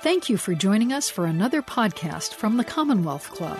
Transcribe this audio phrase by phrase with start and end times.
[0.00, 3.58] Thank you for joining us for another podcast from the Commonwealth Club.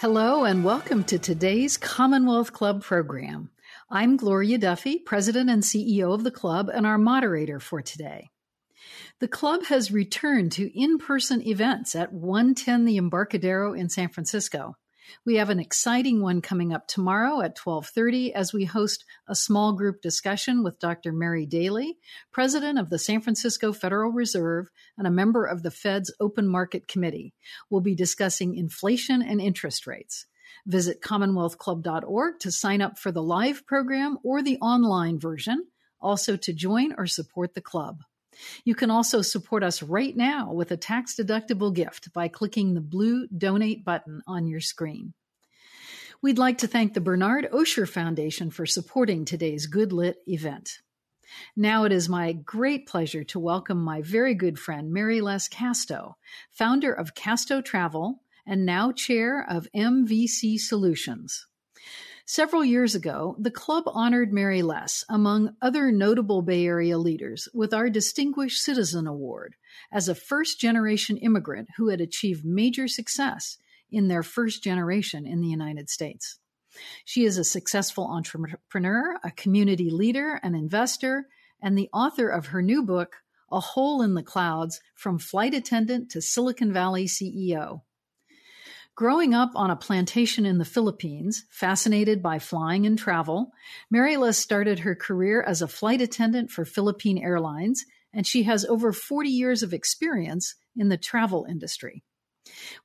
[0.00, 3.50] Hello, and welcome to today's Commonwealth Club program.
[3.88, 8.30] I'm Gloria Duffy, President and CEO of the club, and our moderator for today.
[9.20, 14.76] The club has returned to in person events at 110 the Embarcadero in San Francisco.
[15.24, 19.72] We have an exciting one coming up tomorrow at 12:30 as we host a small
[19.72, 21.12] group discussion with Dr.
[21.12, 21.98] Mary Daly,
[22.32, 26.88] president of the San Francisco Federal Reserve and a member of the Fed's Open Market
[26.88, 27.34] Committee.
[27.70, 30.26] We'll be discussing inflation and interest rates.
[30.66, 35.66] Visit commonwealthclub.org to sign up for the live program or the online version,
[36.00, 38.02] also to join or support the club.
[38.64, 42.80] You can also support us right now with a tax deductible gift by clicking the
[42.80, 45.14] blue donate button on your screen.
[46.22, 50.78] We'd like to thank the Bernard Osher Foundation for supporting today's Good Lit event.
[51.56, 56.16] Now it is my great pleasure to welcome my very good friend Marilys Casto,
[56.50, 61.46] founder of Casto Travel and now chair of MVC Solutions.
[62.28, 67.88] Several years ago, the club honored Marilys, among other notable Bay Area leaders, with our
[67.88, 69.54] Distinguished Citizen Award
[69.92, 73.58] as a first generation immigrant who had achieved major success
[73.92, 76.40] in their first generation in the United States.
[77.04, 81.28] She is a successful entrepreneur, a community leader, an investor,
[81.62, 83.18] and the author of her new book,
[83.52, 87.82] A Hole in the Clouds From Flight Attendant to Silicon Valley CEO.
[88.96, 93.52] Growing up on a plantation in the Philippines, fascinated by flying and travel,
[93.92, 98.94] Marilys started her career as a flight attendant for Philippine Airlines, and she has over
[98.94, 102.04] 40 years of experience in the travel industry.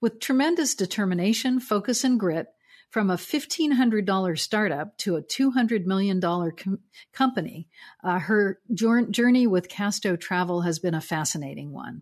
[0.02, 2.48] With tremendous determination, focus, and grit,
[2.90, 6.80] from a $1,500 startup to a $200 million com-
[7.14, 7.70] company,
[8.04, 12.02] uh, her journey with Casto Travel has been a fascinating one.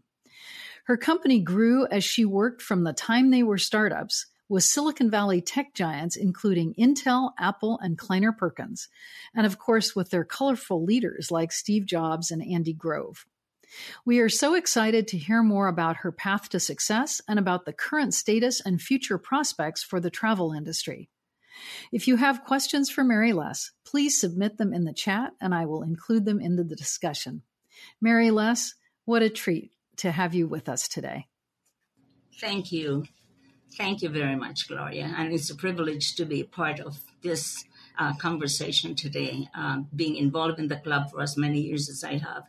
[0.89, 5.39] Her company grew as she worked from the time they were startups with Silicon Valley
[5.39, 8.87] tech giants, including Intel, Apple, and Kleiner Perkins,
[9.35, 13.27] and of course with their colorful leaders like Steve Jobs and Andy Grove.
[14.03, 17.73] We are so excited to hear more about her path to success and about the
[17.73, 21.07] current status and future prospects for the travel industry.
[21.91, 25.83] If you have questions for Marilys, please submit them in the chat and I will
[25.83, 27.43] include them in the discussion.
[28.03, 28.73] Marilys,
[29.05, 31.27] what a treat to have you with us today.
[32.39, 33.05] Thank you.
[33.77, 35.13] Thank you very much, Gloria.
[35.17, 37.63] And it's a privilege to be part of this
[37.97, 42.17] uh, conversation today, uh, being involved in the club for as many years as I
[42.17, 42.43] have.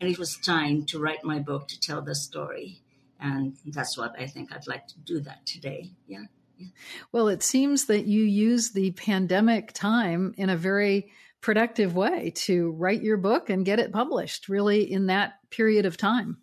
[0.00, 2.82] And it was time to write my book to tell the story.
[3.20, 5.92] And that's what I think I'd like to do that today.
[6.06, 6.24] Yeah.
[6.56, 6.68] yeah.
[7.12, 11.10] Well, it seems that you use the pandemic time in a very
[11.40, 15.96] productive way to write your book and get it published, really, in that period of
[15.96, 16.38] time.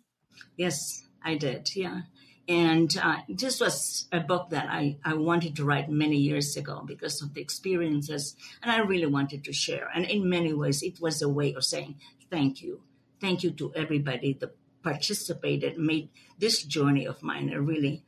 [0.56, 1.74] Yes, I did.
[1.74, 2.02] Yeah.
[2.48, 6.84] And uh, this was a book that I, I wanted to write many years ago
[6.86, 9.88] because of the experiences, and I really wanted to share.
[9.92, 11.96] And in many ways, it was a way of saying
[12.30, 12.82] thank you.
[13.20, 18.04] Thank you to everybody that participated, made this journey of mine a really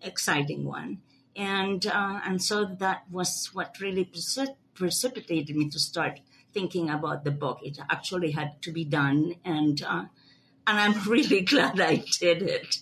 [0.00, 0.98] exciting one.
[1.34, 4.08] And, uh, and so that was what really
[4.74, 6.20] precipitated me to start
[6.52, 7.58] thinking about the book.
[7.62, 9.34] It actually had to be done.
[9.44, 10.04] And uh,
[10.66, 12.76] and I'm really glad I did it.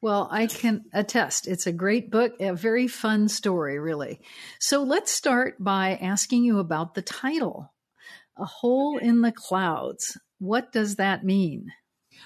[0.00, 1.46] well, I can attest.
[1.46, 4.20] It's a great book, a very fun story, really.
[4.58, 7.72] So let's start by asking you about the title
[8.36, 10.18] A Hole in the Clouds.
[10.38, 11.72] What does that mean?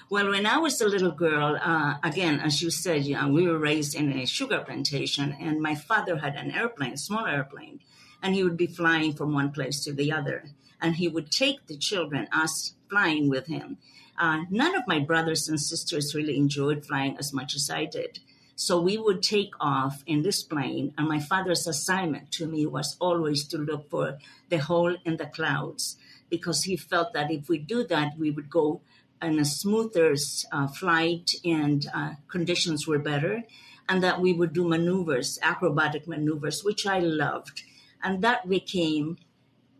[0.09, 3.47] Well, when I was a little girl, uh, again, as you said, you know, we
[3.47, 7.79] were raised in a sugar plantation, and my father had an airplane, a small airplane,
[8.21, 10.45] and he would be flying from one place to the other.
[10.79, 13.77] And he would take the children, us flying with him.
[14.17, 18.19] Uh, none of my brothers and sisters really enjoyed flying as much as I did.
[18.55, 22.97] So we would take off in this plane, and my father's assignment to me was
[22.99, 24.17] always to look for
[24.49, 25.97] the hole in the clouds
[26.29, 28.81] because he felt that if we do that, we would go
[29.21, 30.15] in a smoother
[30.51, 33.43] uh, flight and uh, conditions were better,
[33.87, 37.63] and that we would do maneuvers, acrobatic maneuvers, which I loved.
[38.03, 39.17] And that became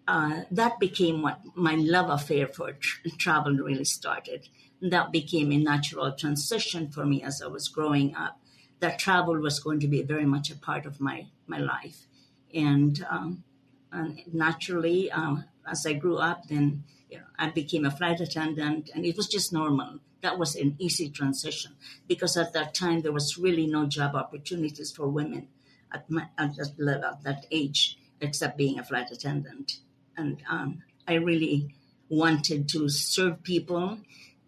[0.07, 4.47] uh, that became what my love affair for tr- travel really started.
[4.81, 8.39] That became a natural transition for me as I was growing up.
[8.79, 12.07] That travel was going to be very much a part of my my life,
[12.53, 13.43] and, um,
[13.91, 15.37] and naturally, uh,
[15.69, 19.27] as I grew up, then you know, I became a flight attendant, and it was
[19.27, 19.99] just normal.
[20.21, 21.73] That was an easy transition
[22.07, 25.47] because at that time there was really no job opportunities for women
[25.91, 29.79] at, my, at that level, at that age, except being a flight attendant
[30.17, 31.75] and um, I really
[32.09, 33.99] wanted to serve people,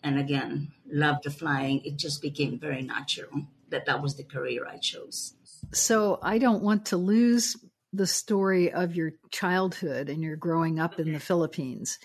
[0.03, 1.81] and again, love the flying.
[1.85, 5.33] It just became very natural that that was the career I chose.
[5.71, 7.55] So I don't want to lose
[7.91, 11.97] the story of your childhood and your growing up in the Philippines.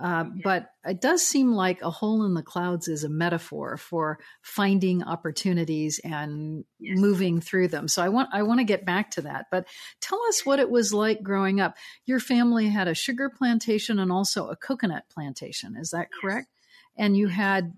[0.00, 4.18] Uh, but it does seem like a hole in the clouds is a metaphor for
[4.40, 6.98] finding opportunities and yes.
[6.98, 7.86] moving through them.
[7.86, 9.46] So I want I want to get back to that.
[9.50, 9.66] But
[10.00, 11.76] tell us what it was like growing up.
[12.06, 15.76] Your family had a sugar plantation and also a coconut plantation.
[15.76, 16.48] Is that correct?
[16.48, 17.04] Yes.
[17.04, 17.74] And you had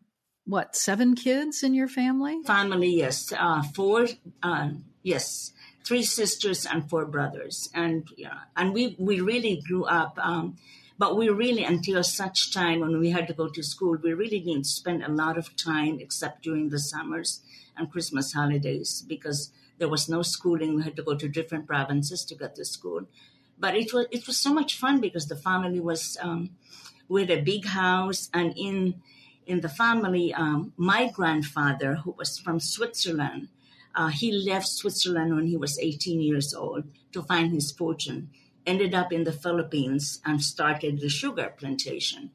[0.47, 2.43] what seven kids in your family?
[2.45, 4.07] Family, yes, uh, four.
[4.43, 4.71] Uh,
[5.03, 5.53] yes,
[5.85, 10.19] three sisters and four brothers, and yeah, and we we really grew up.
[10.23, 10.57] Um,
[10.97, 14.39] but we really, until such time when we had to go to school, we really
[14.39, 17.41] didn't spend a lot of time except during the summers
[17.77, 20.77] and Christmas holidays because there was no schooling.
[20.77, 23.09] We had to go to different provinces to get to school.
[23.59, 26.51] But it was it was so much fun because the family was um,
[27.09, 29.03] with a big house, and in
[29.47, 33.49] in the family, um, my grandfather, who was from Switzerland,
[33.95, 38.31] uh, he left Switzerland when he was 18 years old to find his fortune
[38.67, 42.31] ended up in the Philippines and started the sugar plantation.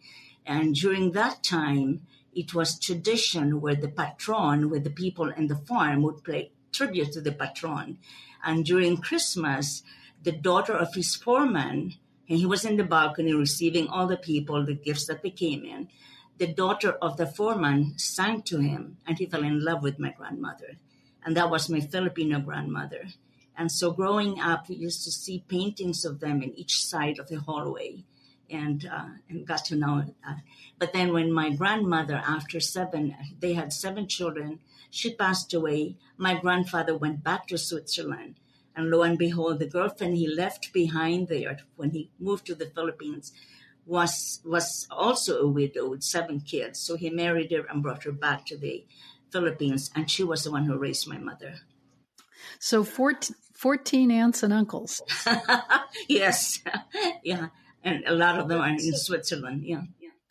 [0.45, 2.01] And during that time,
[2.33, 7.11] it was tradition where the patron, where the people in the farm would pay tribute
[7.13, 7.97] to the patron.
[8.43, 9.83] And during Christmas,
[10.23, 11.95] the daughter of his foreman,
[12.27, 15.65] and he was in the balcony receiving all the people, the gifts that they came
[15.65, 15.89] in.
[16.37, 20.11] The daughter of the foreman sang to him, and he fell in love with my
[20.11, 20.77] grandmother.
[21.25, 23.07] And that was my Filipino grandmother.
[23.59, 27.27] And so growing up, we used to see paintings of them in each side of
[27.27, 28.05] the hallway
[28.49, 30.15] and, uh, and got to know.
[30.25, 30.35] Uh,
[30.77, 34.59] but then when my grandmother, after seven, they had seven children,
[34.89, 35.97] she passed away.
[36.15, 38.35] My grandfather went back to Switzerland.
[38.77, 42.67] And lo and behold, the girlfriend he left behind there when he moved to the
[42.67, 43.33] Philippines
[43.85, 46.79] was was also a widow with seven kids.
[46.79, 48.85] So he married her and brought her back to the
[49.31, 51.55] Philippines, and she was the one who raised my mother.
[52.59, 55.01] So 14, 14 aunts and uncles.
[56.07, 56.59] yes.
[57.23, 57.47] yeah.
[57.83, 59.63] And a lot of them are in Switzerland.
[59.65, 59.81] Yeah.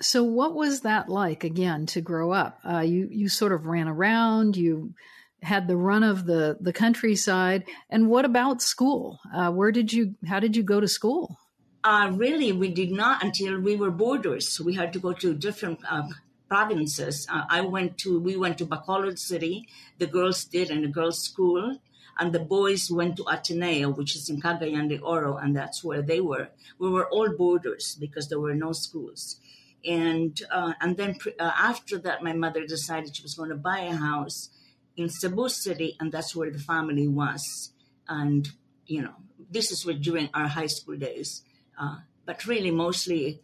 [0.00, 2.58] So what was that like again to grow up?
[2.64, 4.56] Uh, you you sort of ran around.
[4.56, 4.94] You
[5.42, 7.64] had the run of the the countryside.
[7.90, 9.18] And what about school?
[9.34, 10.14] Uh, where did you?
[10.26, 11.36] How did you go to school?
[11.84, 14.58] Uh, really, we did not until we were boarders.
[14.58, 16.04] We had to go to different uh,
[16.48, 17.26] provinces.
[17.30, 19.66] Uh, I went to we went to Bacolod City.
[19.98, 21.76] The girls did in a girls' school,
[22.18, 26.02] and the boys went to Ateneo, which is in Cagayan de Oro, and that's where
[26.02, 26.48] they were.
[26.78, 29.36] We were all boarders because there were no schools.
[29.84, 33.80] And uh, and then uh, after that, my mother decided she was going to buy
[33.80, 34.50] a house
[34.96, 37.72] in Cebu City, and that's where the family was.
[38.08, 38.48] And
[38.86, 39.14] you know,
[39.48, 41.42] this is what during our high school days.
[41.80, 43.40] Uh, but really, mostly,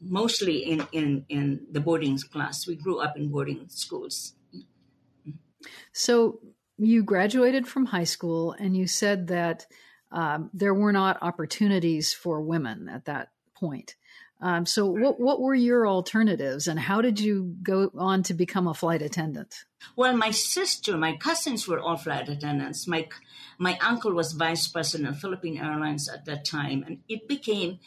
[0.00, 2.66] mostly in, in in the boarding class.
[2.68, 4.34] We grew up in boarding schools.
[5.92, 6.38] So
[6.78, 9.66] you graduated from high school and you said that
[10.12, 13.96] um, there were not opportunities for women at that point.
[14.40, 18.68] Um, so, what what were your alternatives, and how did you go on to become
[18.68, 19.64] a flight attendant?
[19.96, 22.86] Well, my sister, my cousins were all flight attendants.
[22.86, 23.08] My
[23.58, 27.78] my uncle was vice president of Philippine Airlines at that time, and it became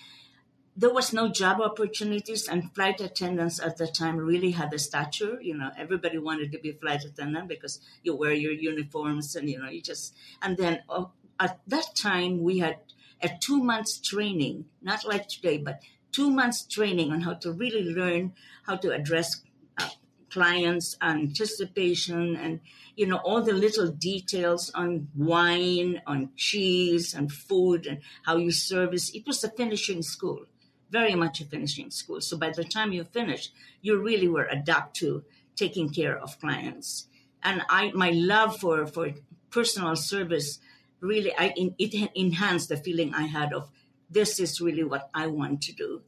[0.79, 5.37] there was no job opportunities and flight attendants at the time really had a stature
[5.41, 9.49] you know everybody wanted to be a flight attendant because you wear your uniforms and
[9.49, 11.03] you know you just and then uh,
[11.37, 12.77] at that time we had
[13.21, 15.81] a two months training not like today but
[16.13, 18.33] two months training on how to really learn
[18.65, 19.41] how to address
[19.79, 19.89] uh,
[20.29, 22.61] clients anticipation and
[22.95, 28.51] you know all the little details on wine on cheese and food and how you
[28.51, 29.09] service.
[29.13, 30.45] It was a finishing school
[30.89, 32.21] very much a finishing school.
[32.21, 35.23] So by the time you finish, you really were adapt to
[35.55, 37.07] taking care of clients.
[37.43, 39.11] And I, my love for, for
[39.49, 40.59] personal service
[40.99, 43.69] really, I, it enhanced the feeling I had of
[44.09, 46.01] this is really what I want to do.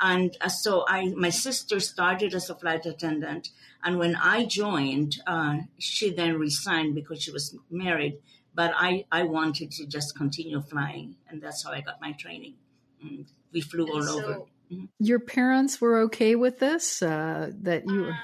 [0.00, 3.50] And uh, so I, my sister started as a flight attendant.
[3.82, 8.18] And when I joined, uh, she then resigned because she was married.
[8.54, 11.16] But I, I wanted to just continue flying.
[11.28, 12.54] And that's how I got my training.
[13.02, 14.34] And we flew all so over.
[14.70, 14.84] Mm-hmm.
[14.98, 17.02] Your parents were okay with this?
[17.02, 18.12] Uh, that you were.
[18.12, 18.16] Uh,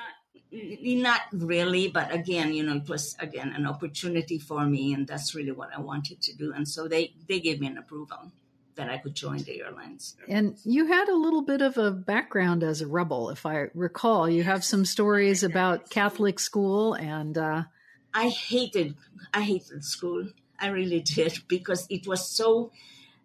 [0.52, 5.34] not really, but again, you know, it was again an opportunity for me, and that's
[5.34, 6.52] really what I wanted to do.
[6.52, 8.30] And so they they gave me an approval
[8.76, 10.16] that I could join the airlines.
[10.28, 14.28] And you had a little bit of a background as a rebel, if I recall.
[14.28, 17.62] You have some stories about Catholic school, and uh...
[18.12, 18.96] I hated
[19.32, 20.28] I hated school.
[20.58, 22.70] I really did because it was so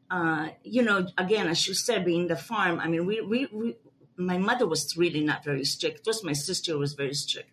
[0.09, 3.75] uh, you know, again, as you said, being the farm, I mean, we, we, we
[4.17, 6.03] my mother was really not very strict.
[6.03, 7.49] Just my sister was very strict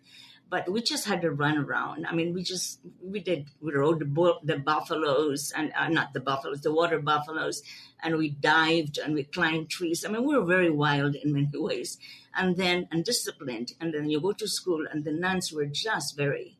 [0.49, 2.05] but we just had to run around.
[2.05, 6.13] I mean, we just we did we rode the bull, the buffaloes and uh, not
[6.13, 7.61] the buffaloes, the water buffaloes,
[8.01, 10.05] and we dived and we climbed trees.
[10.05, 11.97] I mean, we were very wild in many ways,
[12.35, 13.73] and then undisciplined.
[13.79, 16.57] And then you go to school, and the nuns were just very,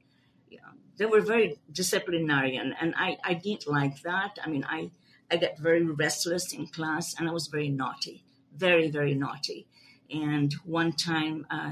[0.50, 4.38] you know, they were very disciplinarian, and I I didn't like that.
[4.44, 4.92] I mean, I
[5.30, 8.24] I got very restless in class, and I was very naughty,
[8.56, 9.68] very very naughty.
[10.10, 11.46] And one time.
[11.50, 11.72] Uh,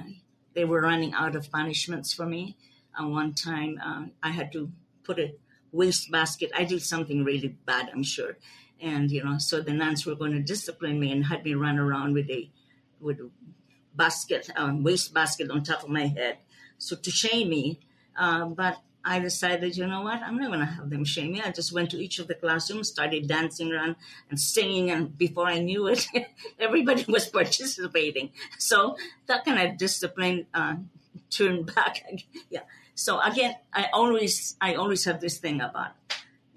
[0.56, 2.58] they were running out of punishments for me.
[2.98, 4.72] And one time uh, I had to
[5.04, 5.36] put a
[5.72, 6.50] waste basket.
[6.56, 8.38] I did something really bad, I'm sure.
[8.82, 11.78] And, you know, so the nuns were going to discipline me and had me run
[11.78, 12.50] around with a,
[13.00, 13.30] with a
[13.94, 16.38] basket, um, waste basket on top of my head.
[16.78, 17.82] So to shame me.
[18.18, 21.42] Uh, but I decided, you know what, I'm not going to have them shame me.
[21.42, 23.98] I just went to each of the classrooms, started dancing around
[24.32, 26.08] and singing, and before I knew it,
[26.60, 28.32] everybody was participating.
[28.58, 28.98] So
[29.28, 30.78] that kind of discipline uh,
[31.30, 32.04] turned back.
[32.50, 32.62] yeah.
[32.96, 35.92] So again, I always, I always have this thing about,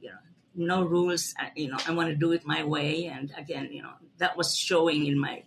[0.00, 0.18] you know,
[0.54, 1.34] no rules.
[1.54, 4.56] You know, I want to do it my way, and again, you know, that was
[4.56, 5.42] showing in my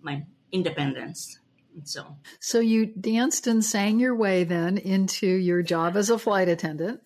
[0.00, 1.40] my independence.
[1.84, 6.48] So, so you danced and sang your way then into your job as a flight
[6.48, 7.00] attendant.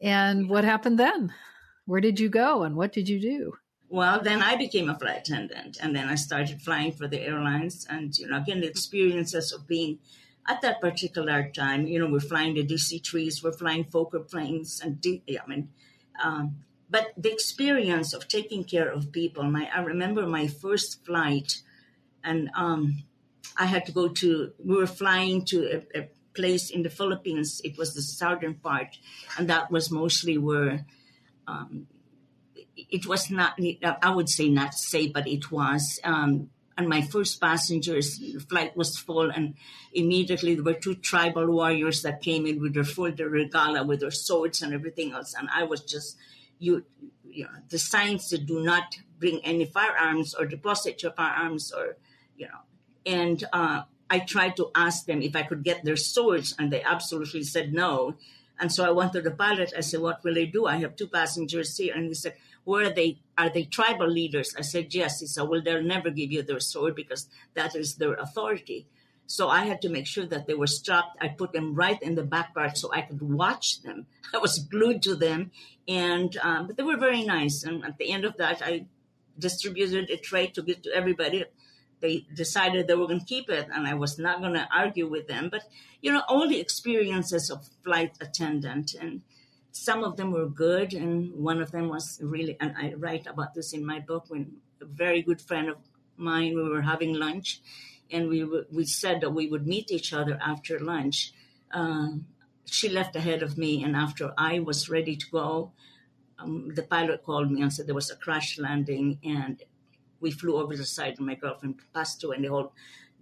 [0.00, 1.32] And what happened then?
[1.86, 3.54] Where did you go and what did you do?
[3.88, 7.86] Well, then I became a flight attendant and then I started flying for the airlines.
[7.88, 9.98] And, you know, again, the experiences of being
[10.46, 15.00] at that particular time, you know, we're flying the DC-3s, we're flying Fokker planes and,
[15.00, 15.70] D- I mean,
[16.22, 16.56] um,
[16.90, 21.62] but the experience of taking care of people, my, I remember my first flight
[22.22, 23.04] and, um,
[23.56, 27.60] I had to go to, we were flying to a, a place in the Philippines.
[27.64, 28.98] It was the southern part,
[29.36, 30.86] and that was mostly where
[31.46, 31.86] um,
[32.76, 33.58] it was not,
[34.02, 35.98] I would say not safe, but it was.
[36.04, 39.54] Um, and my first passengers flight was full, and
[39.92, 44.00] immediately there were two tribal warriors that came in with their full their regala, with
[44.00, 45.34] their swords and everything else.
[45.36, 46.16] And I was just,
[46.60, 46.84] you,
[47.24, 51.96] you know, the signs that do not bring any firearms or deposit your firearms or,
[52.36, 52.60] you know,
[53.08, 56.82] and uh, I tried to ask them if I could get their swords, and they
[56.82, 58.14] absolutely said no.
[58.60, 59.72] And so I went to the pilot.
[59.76, 60.66] I said, "What will they do?
[60.66, 62.34] I have two passengers here." And he said,
[62.64, 63.18] "Where are they?
[63.36, 66.60] Are they tribal leaders?" I said, "Yes." He said, "Well, they'll never give you their
[66.60, 68.86] sword because that is their authority."
[69.26, 71.18] So I had to make sure that they were strapped.
[71.20, 74.06] I put them right in the back part so I could watch them.
[74.34, 75.50] I was glued to them,
[75.86, 77.62] and um, but they were very nice.
[77.62, 78.86] And at the end of that, I
[79.38, 81.44] distributed a tray to give to everybody
[82.00, 85.08] they decided they were going to keep it and i was not going to argue
[85.08, 85.62] with them but
[86.00, 89.22] you know all the experiences of flight attendant and
[89.72, 93.54] some of them were good and one of them was really and i write about
[93.54, 95.76] this in my book when a very good friend of
[96.16, 97.60] mine we were having lunch
[98.10, 101.32] and we we said that we would meet each other after lunch.
[101.72, 102.26] Um,
[102.64, 105.72] she left ahead of me and after i was ready to go
[106.38, 109.62] um, the pilot called me and said there was a crash landing and
[110.20, 112.72] we flew over the side and my girlfriend passed through and the whole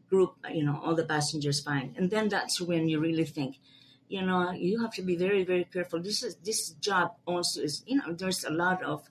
[0.09, 1.95] group, you know, all the passengers fine.
[1.97, 3.59] And then that's when you really think,
[4.09, 6.01] you know, you have to be very, very careful.
[6.01, 9.09] This is this job also is, you know, there's a lot of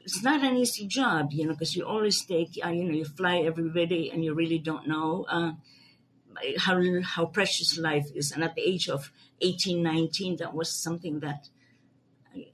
[0.00, 3.04] it's not an easy job, you know, because you always take, uh, you know, you
[3.04, 5.52] fly every day and you really don't know uh,
[6.58, 8.32] how how precious life is.
[8.32, 11.48] And at the age of 18, 19, that was something that,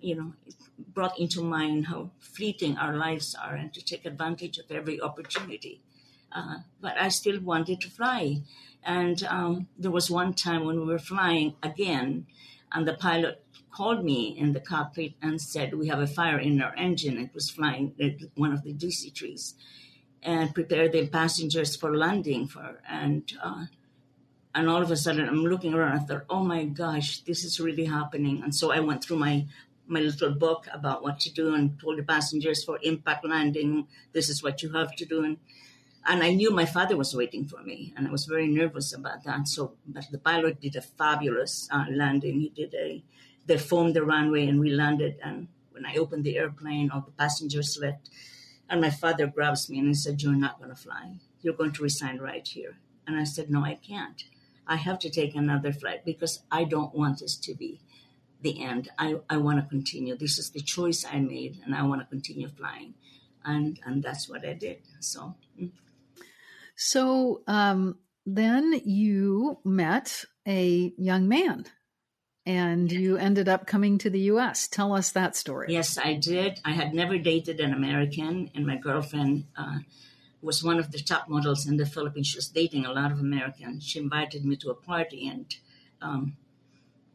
[0.00, 0.32] you know,
[0.78, 5.80] brought into mind how fleeting our lives are and to take advantage of every opportunity.
[6.32, 8.42] Uh, but I still wanted to fly.
[8.82, 12.26] And um, there was one time when we were flying again,
[12.72, 16.60] and the pilot called me in the cockpit and said, We have a fire in
[16.60, 17.18] our engine.
[17.18, 17.94] It was flying
[18.34, 19.54] one of the DC-3s.
[20.22, 23.66] And prepare the passengers for landing for and uh,
[24.54, 25.98] and all of a sudden I'm looking around.
[25.98, 28.42] I thought, oh my gosh, this is really happening.
[28.42, 29.46] And so I went through my
[29.86, 34.28] my little book about what to do and told the passengers for impact landing, this
[34.28, 35.24] is what you have to do.
[35.24, 35.38] And,
[36.06, 39.24] and I knew my father was waiting for me, and I was very nervous about
[39.24, 39.48] that.
[39.48, 42.40] So, but the pilot did a fabulous uh, landing.
[42.40, 43.02] He did a,
[43.46, 45.16] they formed the runway, and we landed.
[45.22, 48.10] And when I opened the airplane, all the passengers left.
[48.68, 51.16] And my father grabs me and he said, "You're not going to fly.
[51.42, 54.24] You're going to resign right here." And I said, "No, I can't.
[54.66, 57.80] I have to take another flight because I don't want this to be
[58.44, 58.90] the end.
[58.96, 60.16] I, I want to continue.
[60.16, 62.94] This is the choice I made, and I want to continue flying.
[63.44, 64.78] And, and that's what I did.
[65.00, 65.34] So,
[66.76, 71.66] so um, then you met a young man
[72.46, 74.68] and you ended up coming to the US.
[74.68, 75.68] Tell us that story.
[75.70, 76.60] Yes, I did.
[76.64, 79.78] I had never dated an American, and my girlfriend uh,
[80.42, 82.26] was one of the top models in the Philippines.
[82.26, 83.84] She was dating a lot of Americans.
[83.84, 85.46] She invited me to a party, and
[86.02, 86.36] um,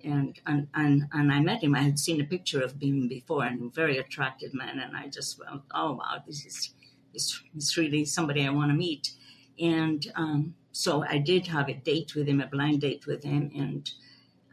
[0.03, 1.75] and, and and and I met him.
[1.75, 4.79] I had seen a picture of him before, and a very attractive man.
[4.79, 6.73] And I just felt, oh wow, this is
[7.13, 9.11] this is really somebody I want to meet.
[9.59, 13.51] And um, so I did have a date with him, a blind date with him,
[13.55, 13.89] and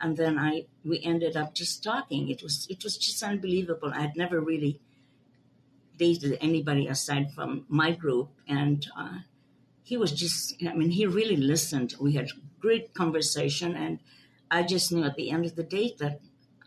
[0.00, 2.28] and then I we ended up just talking.
[2.28, 3.92] It was it was just unbelievable.
[3.94, 4.80] I had never really
[5.96, 9.18] dated anybody aside from my group, and uh,
[9.82, 11.94] he was just I mean he really listened.
[12.00, 14.00] We had great conversation, and
[14.50, 16.20] I just knew at the end of the date that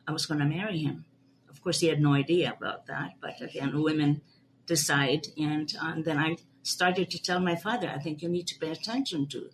[0.07, 1.05] I was going to marry him.
[1.49, 4.21] Of course, he had no idea about that, but again, women
[4.65, 8.59] decide, and, and then I started to tell my father, I think you need to
[8.59, 9.49] pay attention to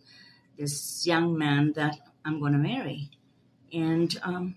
[0.57, 3.09] this young man that I'm going to marry
[3.75, 4.55] and um,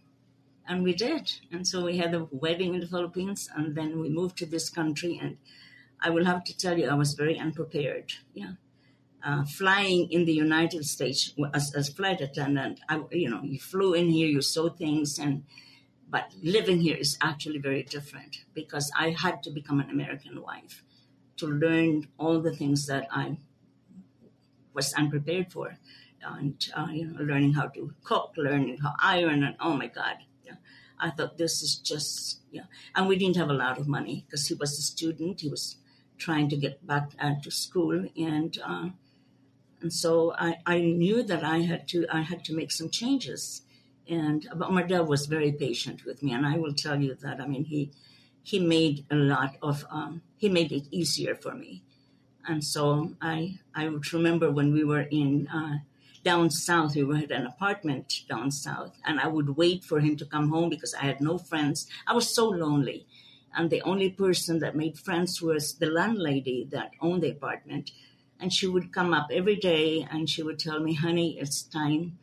[0.67, 1.33] and we did.
[1.51, 4.69] And so we had a wedding in the Philippines, and then we moved to this
[4.69, 5.19] country.
[5.21, 5.39] And
[6.01, 8.13] I will have to tell you, I was very unprepared.
[8.35, 8.53] Yeah,
[9.25, 13.95] uh, flying in the United States as, as flight attendant, I, you know, you flew
[13.95, 15.45] in here, you saw things, and
[16.11, 20.83] but living here is actually very different because I had to become an American wife
[21.37, 23.37] to learn all the things that I
[24.73, 25.77] was unprepared for
[26.23, 30.17] and uh, you know, learning how to cook, learning how iron, and oh my God.
[31.01, 32.65] I thought this is just yeah.
[32.95, 35.41] And we didn't have a lot of money because he was a student.
[35.41, 35.77] He was
[36.19, 38.89] trying to get back uh, to school, and uh,
[39.81, 43.63] and so I, I knew that I had to I had to make some changes.
[44.09, 47.41] And but my dad was very patient with me, and I will tell you that
[47.41, 47.93] I mean he
[48.43, 51.83] he made a lot of um, he made it easier for me
[52.47, 55.79] and so I I remember when we were in uh,
[56.25, 56.97] down south.
[56.97, 60.71] We had an apartment down south, and I would wait for him to come home
[60.71, 61.87] because I had no friends.
[62.07, 63.07] I was so lonely.
[63.57, 67.91] And the only person that made friends was the landlady that owned the apartment.
[68.41, 72.19] And she would come up every day and she would tell me, honey, it's time.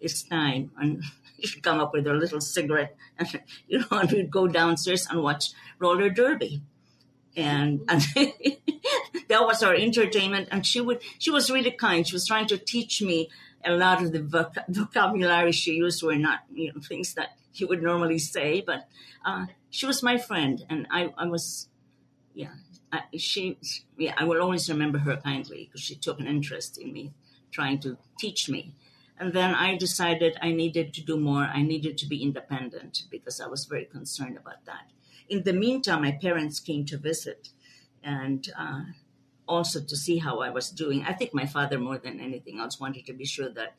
[0.00, 0.70] It's time.
[0.76, 1.02] And
[1.40, 2.96] she'd come up with her little cigarette.
[3.18, 6.62] And, you know, and we'd go downstairs and watch roller derby.
[7.36, 8.02] And, and
[9.28, 10.48] that was our entertainment.
[10.50, 12.06] And she would, she was really kind.
[12.06, 13.30] She was trying to teach me
[13.64, 17.66] a lot of the voc- vocabulary she used were not, you know, things that you
[17.68, 18.62] would normally say.
[18.64, 18.88] But
[19.24, 21.68] uh, she was my friend, and I, I was,
[22.34, 22.52] yeah,
[22.94, 23.58] I, she,
[24.04, 27.04] yeah, I will always remember her kindly because she took an interest in me,
[27.50, 28.62] trying to teach me.
[29.18, 31.44] And then I decided I needed to do more.
[31.58, 34.86] I needed to be independent because I was very concerned about that.
[35.28, 37.42] In the meantime, my parents came to visit,
[38.02, 38.84] and uh,
[39.46, 41.04] also to see how I was doing.
[41.04, 43.72] I think my father, more than anything else, wanted to be sure that,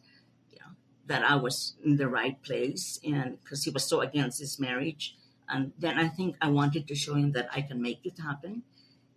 [0.52, 0.72] you know,
[1.06, 5.16] that I was in the right place, and because he was so against this marriage.
[5.48, 8.64] And then I think I wanted to show him that I can make it happen,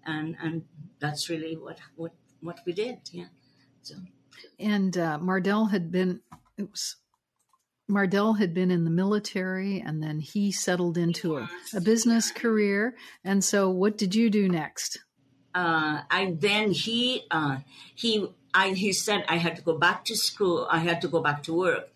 [0.08, 0.64] and and
[0.98, 2.98] that's really what what what we did.
[3.12, 3.30] Yeah.
[3.82, 3.94] So.
[4.58, 6.20] And uh, Mardell had been.
[6.60, 6.96] Oops.
[7.90, 12.94] Mardell had been in the military and then he settled into a, a business career.
[13.24, 14.98] And so, what did you do next?
[15.54, 17.58] uh, I then he uh,
[17.94, 20.68] he I he said I had to go back to school.
[20.70, 21.88] I had to go back to work,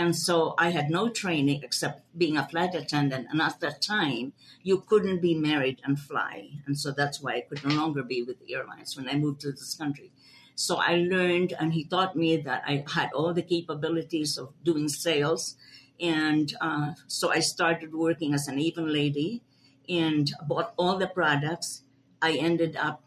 [0.00, 3.26] and so I had no training except being a flight attendant.
[3.30, 4.32] And at that time,
[4.62, 8.22] you couldn't be married and fly, and so that's why I could no longer be
[8.22, 10.10] with the airlines when I moved to this country.
[10.54, 14.88] So I learned, and he taught me that I had all the capabilities of doing
[14.88, 15.56] sales.
[16.00, 19.42] And uh, so I started working as an Avon lady
[19.86, 21.82] and bought all the products.
[22.22, 23.04] I ended up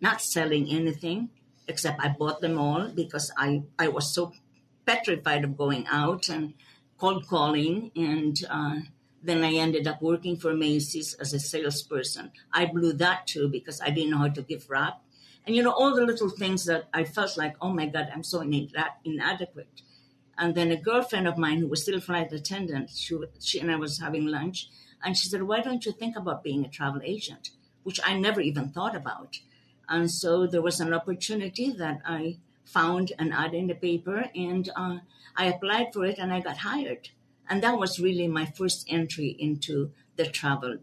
[0.00, 1.30] not selling anything
[1.68, 4.32] except I bought them all because I, I was so
[4.86, 6.54] petrified of going out and
[6.98, 7.90] cold calling.
[7.96, 8.76] And uh,
[9.22, 12.32] then I ended up working for Macy's as a salesperson.
[12.52, 15.00] I blew that too because I didn't know how to give wrap.
[15.46, 18.22] And you know, all the little things that I felt like, oh my God, I'm
[18.22, 19.82] so inadequate.
[20.36, 23.70] And then a girlfriend of mine who was still a flight attendant, she, she and
[23.70, 24.68] I was having lunch,
[25.04, 27.50] and she said, Why don't you think about being a travel agent?
[27.82, 29.38] Which I never even thought about.
[29.88, 34.70] And so there was an opportunity that I found an ad in the paper and
[34.76, 34.98] uh,
[35.36, 37.10] I applied for it and I got hired.
[37.48, 40.78] And that was really my first entry into the travel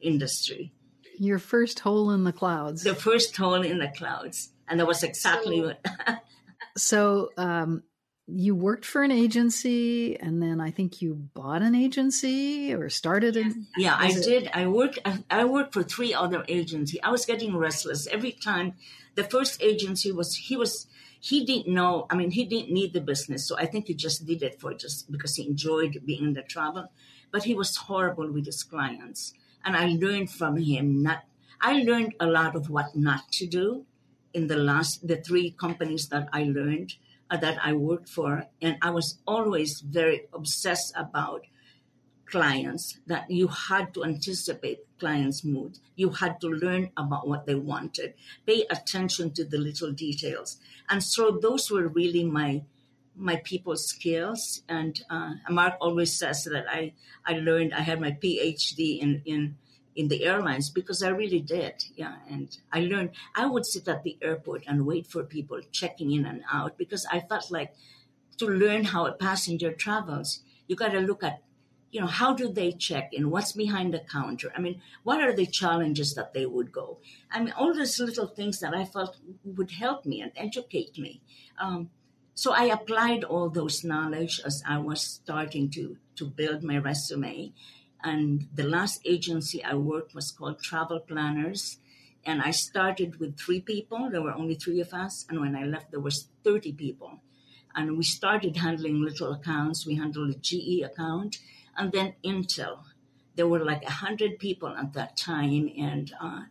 [0.00, 0.72] industry.
[1.18, 2.82] Your first hole in the clouds.
[2.82, 4.50] The first hole in the clouds.
[4.66, 6.22] And that was exactly so, what.
[6.76, 7.84] so, um,
[8.26, 13.36] you worked for an agency and then I think you bought an agency or started
[13.36, 13.52] it.
[13.76, 14.24] Yeah, I it?
[14.24, 14.50] did.
[14.54, 14.98] I worked
[15.30, 17.00] I worked for three other agencies.
[17.02, 18.74] I was getting restless every time.
[19.14, 20.86] The first agency was he was
[21.24, 23.48] he didn't know, I mean, he didn't need the business.
[23.48, 26.42] So I think he just did it for just because he enjoyed being in the
[26.42, 26.92] trouble.
[27.32, 29.32] But he was horrible with his clients.
[29.64, 31.24] And I learned from him not
[31.62, 33.86] I learned a lot of what not to do
[34.34, 36.92] in the last the three companies that I learned
[37.30, 41.46] uh, that I worked for, and I was always very obsessed about
[42.34, 45.78] clients that you had to anticipate clients' mood.
[45.94, 48.14] You had to learn about what they wanted,
[48.46, 50.58] pay attention to the little details,
[50.90, 52.62] and so those were really my
[53.16, 54.62] my people skills.
[54.68, 56.92] And uh, Mark always says that I
[57.24, 59.56] I learned I had my PhD in in
[59.94, 61.84] in the airlines because I really did.
[61.94, 62.16] Yeah.
[62.28, 66.26] And I learned, I would sit at the airport and wait for people checking in
[66.26, 67.74] and out because I felt like
[68.38, 71.42] to learn how a passenger travels, you got to look at,
[71.94, 73.30] you know, how do they check in?
[73.30, 74.52] What's behind the counter?
[74.56, 76.98] I mean, what are the challenges that they would go?
[77.30, 81.22] I mean, all these little things that I felt would help me and educate me.
[81.58, 81.90] Um,
[82.34, 87.52] so I applied all those knowledge as I was starting to to build my resume
[88.04, 91.78] and the last agency I worked was called Travel Planners.
[92.26, 94.10] And I started with three people.
[94.10, 95.24] There were only three of us.
[95.28, 97.20] And when I left, there was 30 people.
[97.74, 99.86] And we started handling little accounts.
[99.86, 101.38] We handled a GE account
[101.76, 102.80] and then Intel.
[103.36, 105.70] There were like 100 people at that time.
[105.76, 106.42] And uh,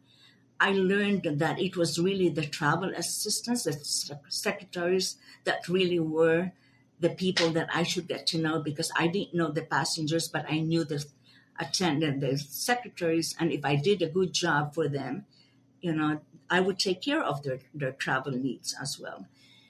[0.60, 6.52] I learned that it was really the travel assistants, the secretaries that really were
[7.00, 10.46] the people that I should get to know because I didn't know the passengers, but
[10.50, 11.06] I knew the
[11.60, 15.26] attended the secretaries, and if I did a good job for them,
[15.82, 19.28] you know, I would take care of their, their travel needs as well.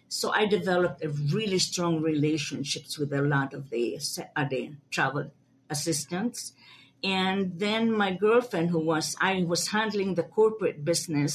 [0.09, 3.99] So I developed a really strong relationships with a lot of the,
[4.35, 5.31] uh, the travel
[5.73, 6.53] assistants.
[7.03, 11.33] And then my girlfriend, who was, I was handling the corporate business.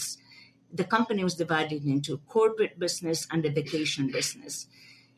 [0.80, 4.66] The company was divided into corporate business and the vacation business.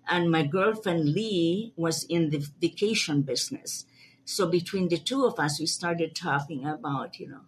[0.09, 3.87] And my girlfriend Lee was in the vacation business.
[4.25, 7.45] So between the two of us, we started talking about, you know,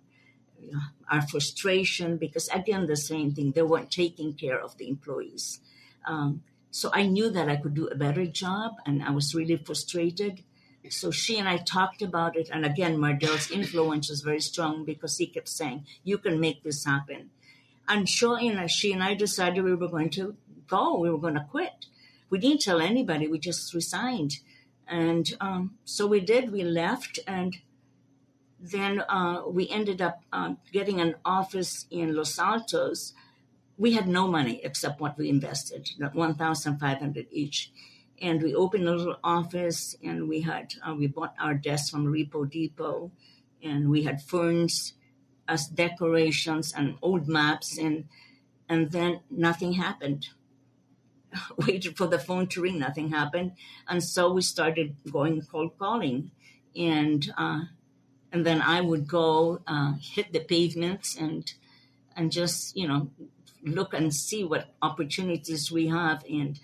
[1.11, 5.61] our frustration because again, the same thing, they weren't taking care of the employees.
[6.07, 9.57] Um, so I knew that I could do a better job and I was really
[9.57, 10.43] frustrated.
[10.91, 12.49] So she and I talked about it.
[12.53, 16.85] And again, Mardell's influence was very strong because he kept saying, you can make this
[16.85, 17.31] happen.
[17.89, 20.99] And sure enough, she and I decided we were going to go.
[20.99, 21.87] We were going to quit.
[22.31, 23.29] We didn't tell anybody.
[23.29, 24.39] We just resigned.
[24.89, 27.57] And um, so we did, we left, and
[28.61, 33.13] then uh, we ended up uh, getting an office in Los Altos.
[33.79, 37.73] We had no money except what we invested, 1500 each.
[38.23, 42.07] And we opened a little office and we had, uh, we bought our desk from
[42.07, 43.11] Repo Depot
[43.63, 44.95] and we had ferns
[45.49, 48.05] as decorations and old maps and,
[48.69, 50.29] and then nothing happened
[51.67, 52.79] waited for the phone to ring.
[52.79, 53.53] Nothing happened,
[53.89, 56.31] and so we started going cold calling,
[56.77, 57.63] and uh,
[58.33, 61.53] and then I would go uh, hit the pavements and
[62.17, 63.11] and just you know
[63.65, 66.25] look and see what opportunities we have.
[66.29, 66.59] And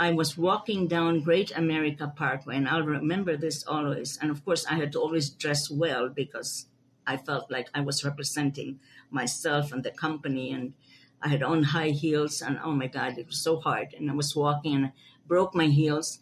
[0.00, 4.18] I was walking down Great America Parkway, and I'll remember this always.
[4.22, 6.68] And of course, I had to always dress well because
[7.06, 10.72] I felt like I was representing myself and the company and
[11.20, 13.92] I had on high heels, and oh my God, it was so hard.
[13.92, 14.92] And I was walking and I
[15.26, 16.18] broke my heels,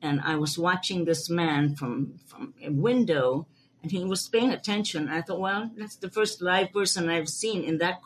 [0.00, 3.46] and I was watching this man from from a window,
[3.82, 5.10] and he was paying attention.
[5.10, 8.00] I thought, well, that's the first live person I've seen in that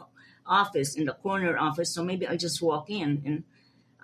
[0.45, 3.23] office, in the corner office, so maybe I'll just walk in.
[3.25, 3.45] And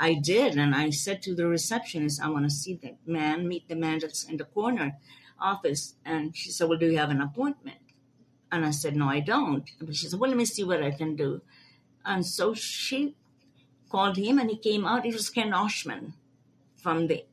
[0.00, 3.68] I did, and I said to the receptionist, I want to see the man, meet
[3.68, 4.96] the man that's in the corner
[5.40, 5.94] office.
[6.04, 7.78] And she said, well, do you have an appointment?
[8.50, 9.68] And I said, no, I don't.
[9.80, 11.42] But she said, well, let me see what I can do.
[12.04, 13.16] And so she
[13.90, 15.04] called him and he came out.
[15.04, 16.14] It was Ken Oshman
[16.76, 17.24] from the,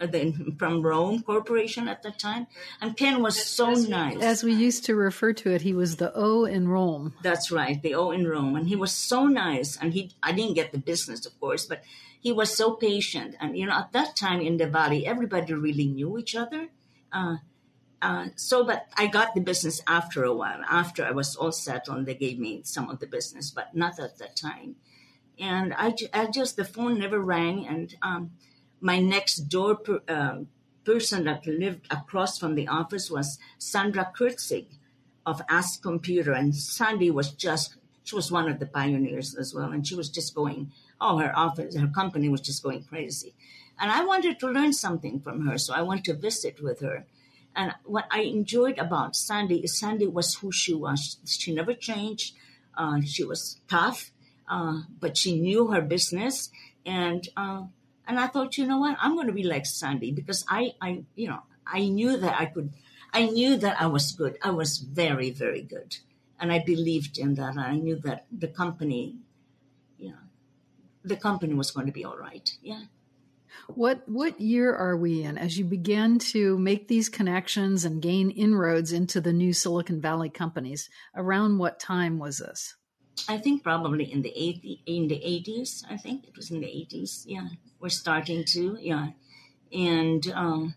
[0.00, 2.46] uh, the from ROLM Corporation at the time.
[2.80, 4.22] And Ken was so nice.
[4.22, 7.14] As we used to refer to it, he was the O in ROLM.
[7.22, 8.56] That's right, the O in ROLM.
[8.56, 9.76] And he was so nice.
[9.76, 11.82] And he I didn't get the business, of course, but
[12.20, 13.34] he was so patient.
[13.40, 16.68] And you know, at that time in the valley, everybody really knew each other.
[17.12, 17.36] Uh,
[18.02, 20.62] uh, so, but I got the business after a while.
[20.70, 24.18] After I was all settled, they gave me some of the business, but not at
[24.18, 24.76] that time.
[25.38, 27.66] And I, I just, the phone never rang.
[27.66, 28.30] And um,
[28.80, 30.40] my next door per, uh,
[30.84, 34.66] person that lived across from the office was Sandra Kurtzig
[35.26, 36.32] of Ask Computer.
[36.32, 39.72] And Sandy was just, she was one of the pioneers as well.
[39.72, 43.34] And she was just going, oh, her office, her company was just going crazy.
[43.78, 45.56] And I wanted to learn something from her.
[45.56, 47.06] So I went to visit with her.
[47.56, 51.16] And what I enjoyed about Sandy is Sandy was who she was.
[51.24, 52.34] She never changed.
[52.76, 54.10] Uh, she was tough,
[54.48, 56.50] uh, but she knew her business.
[56.86, 57.64] And uh,
[58.10, 61.04] and I thought, you know what, I'm going to be like Sandy because I, I,
[61.14, 62.72] you know, I knew that I could.
[63.12, 64.36] I knew that I was good.
[64.42, 65.96] I was very, very good,
[66.40, 67.56] and I believed in that.
[67.56, 69.16] I knew that the company,
[71.04, 72.50] the company was going to be all right.
[72.62, 72.82] Yeah.
[73.68, 78.30] What what year are we in as you began to make these connections and gain
[78.30, 80.88] inroads into the new Silicon Valley companies?
[81.14, 82.76] Around what time was this?
[83.28, 85.84] I think probably in the 80, in the 80s.
[85.90, 87.24] I think it was in the 80s.
[87.26, 88.78] Yeah, we're starting to.
[88.80, 89.08] Yeah,
[89.72, 90.74] and um,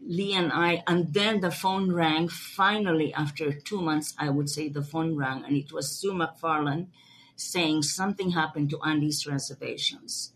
[0.00, 2.28] Lee and I, and then the phone rang.
[2.28, 6.88] Finally, after two months, I would say the phone rang, and it was Sue McFarland
[7.42, 10.32] saying something happened to Andy's reservations,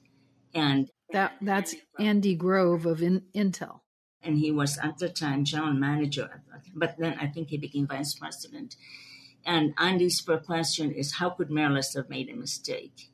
[0.52, 3.80] and that that's Andy Grove of in, Intel.
[4.22, 6.42] And he was at the time general manager,
[6.74, 8.76] but then I think he became vice president.
[9.44, 13.10] And Andy's first question is, "How could Marilys have made a mistake?"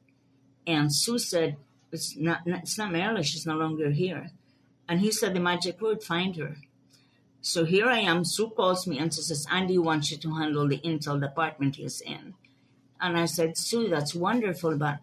[0.66, 1.58] And Sue said,
[1.90, 2.40] "It's not.
[2.46, 3.26] It's not Marilys.
[3.26, 4.30] She's no longer here."
[4.88, 6.56] And he said the magic word, "Find her."
[7.42, 8.24] So here I am.
[8.24, 12.34] Sue calls me and says, "Andy wants you to handle the Intel department he's in."
[13.02, 15.00] And I said, "Sue, that's wonderful, but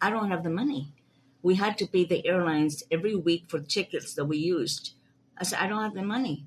[0.00, 0.94] I don't have the money."
[1.42, 4.94] we had to pay the airlines every week for tickets that we used.
[5.36, 6.44] I said, I don't have the money.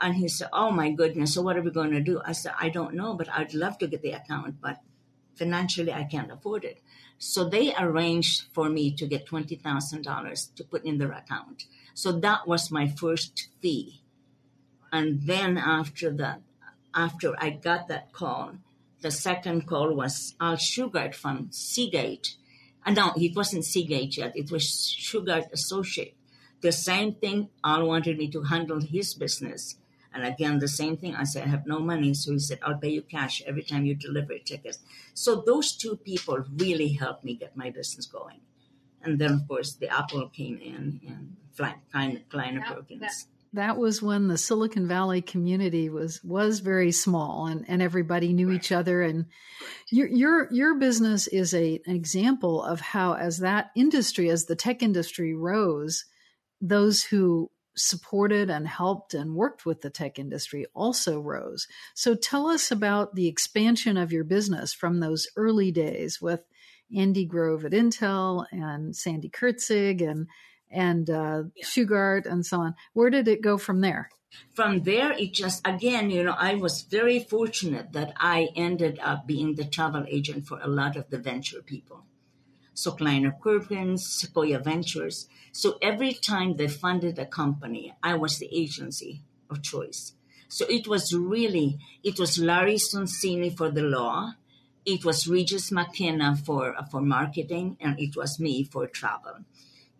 [0.00, 2.20] And he said, Oh my goodness, so what are we going to do?
[2.24, 4.80] I said, I don't know, but I'd love to get the account, but
[5.34, 6.80] financially I can't afford it.
[7.18, 11.64] So they arranged for me to get $20,000 to put in their account.
[11.94, 14.02] So that was my first fee.
[14.92, 16.42] And then after that,
[16.94, 18.54] after I got that call,
[19.04, 22.36] the second call was Al Shugart from Seagate
[22.86, 24.32] and no, it wasn't Seagate yet.
[24.34, 24.64] It was
[24.98, 26.14] Shugart Associate.
[26.62, 27.50] The same thing.
[27.62, 29.76] Al wanted me to handle his business.
[30.12, 31.14] And again, the same thing.
[31.14, 32.14] I said, I have no money.
[32.14, 34.78] So he said, I'll pay you cash every time you deliver tickets.
[35.12, 38.40] So those two people really helped me get my business going.
[39.02, 41.36] And then, of course, the Apple came in and
[42.30, 47.80] Kleiner Perkins that was when the Silicon Valley community was was very small and, and
[47.80, 48.56] everybody knew right.
[48.56, 49.02] each other.
[49.02, 49.26] And
[49.90, 54.56] your your your business is a an example of how, as that industry, as the
[54.56, 56.04] tech industry rose,
[56.60, 61.66] those who supported and helped and worked with the tech industry also rose.
[61.94, 66.40] So tell us about the expansion of your business from those early days with
[66.96, 70.28] Andy Grove at Intel and Sandy Kurtzig and
[70.74, 71.64] and uh, yeah.
[71.64, 72.74] Shugart and so on.
[72.92, 74.10] Where did it go from there?
[74.52, 79.26] From there, it just, again, you know, I was very fortunate that I ended up
[79.26, 82.04] being the travel agent for a lot of the venture people.
[82.74, 85.28] So Kleiner Perkins, Sequoia Ventures.
[85.52, 90.14] So every time they funded a company, I was the agency of choice.
[90.48, 94.34] So it was really, it was Larry Sonsini for the law,
[94.84, 99.44] it was Regis McKenna for for marketing, and it was me for travel.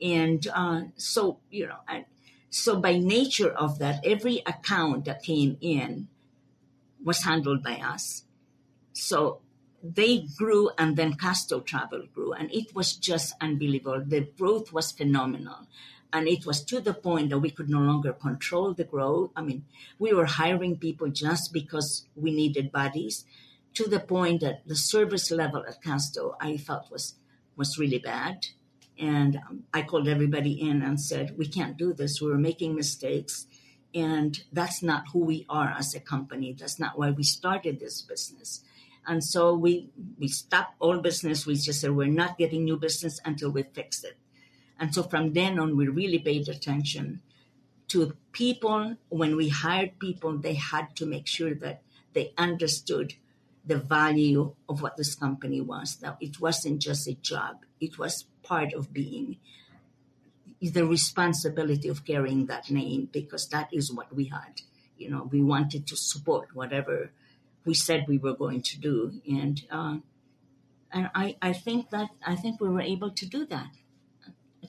[0.01, 2.07] And uh, so, you know, I,
[2.51, 6.09] so by nature of that, every account that came in
[7.03, 8.25] was handled by us.
[8.93, 9.41] So
[9.83, 14.03] they grew and then Casto Travel grew and it was just unbelievable.
[14.07, 15.67] The growth was phenomenal.
[16.13, 19.33] And it was to the point that we could no longer control the growth.
[19.35, 19.65] I mean,
[19.99, 23.25] we were hiring people just because we needed bodies
[23.75, 27.17] to the point that the service level at Casto I felt was
[27.57, 28.47] was really bad.
[28.99, 29.41] And
[29.73, 32.21] I called everybody in and said, we can't do this.
[32.21, 33.47] We're making mistakes.
[33.95, 36.55] And that's not who we are as a company.
[36.59, 38.63] That's not why we started this business.
[39.07, 41.47] And so we, we stopped all business.
[41.47, 44.17] We just said, we're not getting new business until we fix it.
[44.79, 47.21] And so from then on, we really paid attention
[47.89, 48.97] to people.
[49.09, 53.15] When we hired people, they had to make sure that they understood
[53.65, 55.97] the value of what this company was.
[55.97, 59.39] That it wasn't just a job, it was part of being
[60.61, 64.61] is the responsibility of carrying that name because that is what we had.
[64.97, 67.11] You know, we wanted to support whatever
[67.65, 69.97] we said we were going to do, and uh,
[70.93, 73.71] and I, I think that I think we were able to do that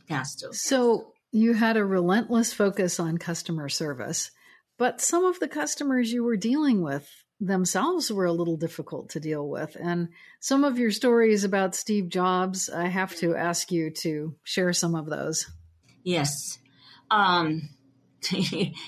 [0.10, 0.28] at.
[0.52, 4.32] So you had a relentless focus on customer service,
[4.78, 9.20] but some of the customers you were dealing with themselves were a little difficult to
[9.20, 9.76] deal with.
[9.80, 14.74] And some of your stories about Steve Jobs, I have to ask you to share
[14.74, 15.50] some of those.
[16.04, 16.60] Yes.
[17.12, 17.70] Um,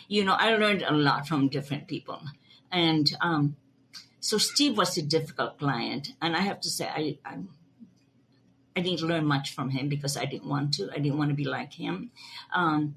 [0.07, 2.21] you know, I learned a lot from different people.
[2.71, 3.57] And um,
[4.19, 6.13] so Steve was a difficult client.
[6.21, 7.37] And I have to say, I, I,
[8.75, 10.89] I didn't learn much from him because I didn't want to.
[10.91, 12.11] I didn't want to be like him.
[12.55, 12.95] Um,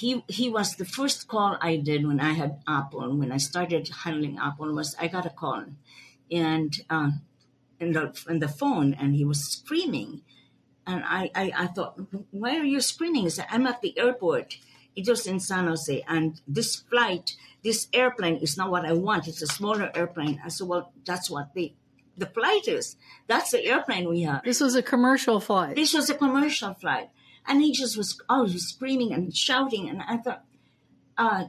[0.00, 3.16] he he was the first call I did when I had Apple.
[3.16, 5.66] When I started handling Apple, was I got a call,
[6.32, 7.10] and uh,
[7.78, 10.22] in the in the phone, and he was screaming,
[10.84, 11.94] and I, I I thought,
[12.32, 13.22] why are you screaming?
[13.22, 14.56] He said, I'm at the airport.
[14.96, 19.28] It was in San Jose, and this flight, this airplane is not what I want.
[19.28, 20.40] It's a smaller airplane.
[20.44, 21.76] I said, well, that's what they
[22.16, 22.96] the flight is.
[23.28, 24.42] That's the airplane we have.
[24.42, 25.76] This was a commercial flight.
[25.76, 27.10] This was a commercial flight.
[27.46, 29.88] And he just was, oh, he was screaming and shouting.
[29.88, 30.44] And I thought,
[31.18, 31.44] uh,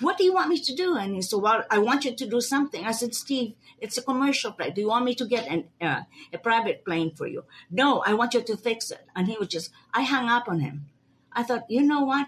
[0.00, 0.96] what do you want me to do?
[0.96, 2.84] And he said, well, I want you to do something.
[2.84, 4.74] I said, Steve, it's a commercial flight.
[4.74, 7.44] Do you want me to get an, uh, a private plane for you?
[7.70, 9.06] No, I want you to fix it.
[9.14, 10.86] And he was just, I hung up on him.
[11.32, 12.26] I thought, you know what?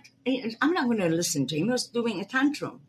[0.60, 1.64] I'm not going to listen to him.
[1.64, 2.82] He was doing a tantrum.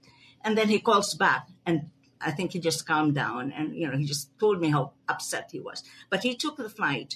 [0.43, 3.97] And then he calls back and I think he just calmed down and, you know,
[3.97, 5.83] he just told me how upset he was.
[6.09, 7.15] But he took the flight.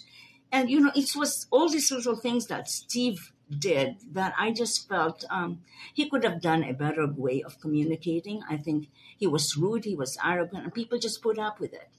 [0.51, 4.88] And, you know, it was all these little things that Steve did that I just
[4.88, 5.62] felt um,
[5.93, 8.41] he could have done a better way of communicating.
[8.49, 11.89] I think he was rude, he was arrogant, and people just put up with it.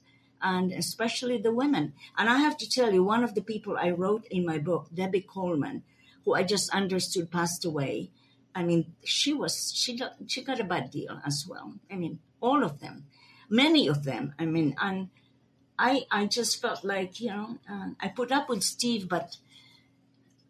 [0.41, 1.93] And especially the women.
[2.17, 4.87] And I have to tell you, one of the people I wrote in my book,
[4.93, 5.83] Debbie Coleman,
[6.25, 8.11] who I just understood passed away.
[8.53, 11.73] I mean, she was she got she got a bad deal as well.
[11.91, 13.05] I mean, all of them,
[13.49, 14.33] many of them.
[14.37, 15.09] I mean, and
[15.79, 19.37] I I just felt like you know uh, I put up with Steve, but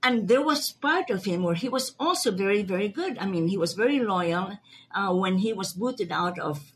[0.02, 3.18] and there was part of him where he was also very very good.
[3.18, 4.60] I mean, he was very loyal.
[4.92, 6.72] Uh, when he was booted out of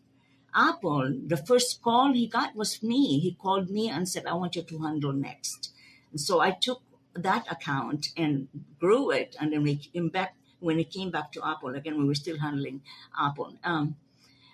[0.54, 3.20] Apple, the first call he got was me.
[3.20, 5.70] He called me and said, "I want you to handle NeXT."
[6.12, 6.82] And so I took
[7.14, 8.48] that account and
[8.80, 11.98] grew it, and then we came back when it came back to Apple again.
[11.98, 12.82] We were still handling
[13.18, 13.58] Apple.
[13.64, 13.96] Um,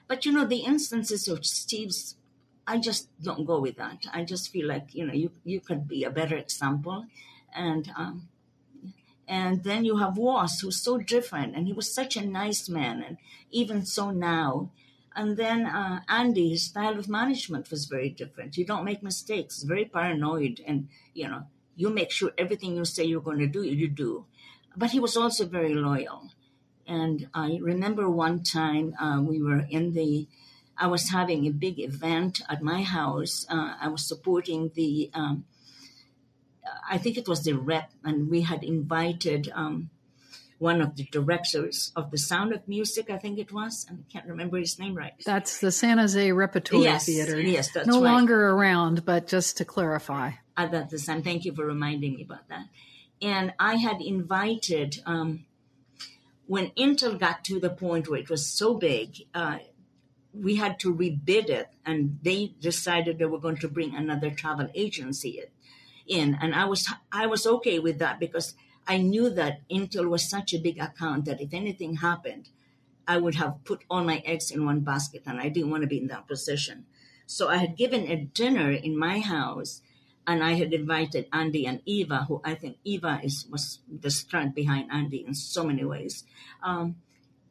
[0.07, 2.15] but you know, the instances of Steve's,
[2.67, 4.05] I just don't go with that.
[4.13, 7.05] I just feel like you know you you could be a better example,
[7.55, 8.27] and um,
[9.27, 13.03] and then you have Woz, who's so different, and he was such a nice man,
[13.03, 13.17] and
[13.51, 14.71] even so now.
[15.15, 18.55] And then uh, Andy, his style of management was very different.
[18.57, 19.63] You don't make mistakes.
[19.63, 21.43] Very paranoid, and you know
[21.75, 24.25] you make sure everything you say you're going to do, you do.
[24.75, 26.31] But he was also very loyal.
[26.87, 30.27] And I remember one time uh, we were in the,
[30.79, 33.45] I was having a big event at my house.
[33.49, 35.45] Uh, I was supporting the, um,
[36.89, 39.89] I think it was the rep, and we had invited um,
[40.59, 43.85] one of the directors of the Sound of Music, I think it was.
[43.89, 45.13] And I can't remember his name right.
[45.25, 47.39] That's the San Jose Repertory yes, Theater.
[47.39, 48.11] Yes, that's no right.
[48.11, 50.31] longer around, but just to clarify.
[50.55, 52.65] At that time, thank you for reminding me about that.
[53.21, 55.45] And I had invited um,
[56.47, 59.57] when Intel got to the point where it was so big, uh,
[60.33, 64.69] we had to rebid it, and they decided they were going to bring another travel
[64.75, 65.41] agency
[66.07, 68.55] in, and I was I was okay with that because
[68.87, 72.49] I knew that Intel was such a big account that if anything happened,
[73.07, 75.87] I would have put all my eggs in one basket, and I didn't want to
[75.87, 76.85] be in that position.
[77.25, 79.81] So I had given a dinner in my house
[80.25, 84.55] and I had invited Andy and Eva, who I think Eva is was the strength
[84.55, 86.25] behind Andy in so many ways.
[86.61, 86.97] Um,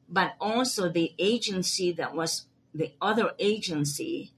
[0.09, 4.33] but also the agency that was the other agency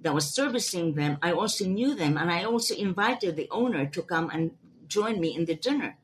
[0.00, 4.02] that was servicing them, I also knew them, and I also invited the owner to
[4.02, 4.52] come and
[4.88, 5.96] join me in the dinner.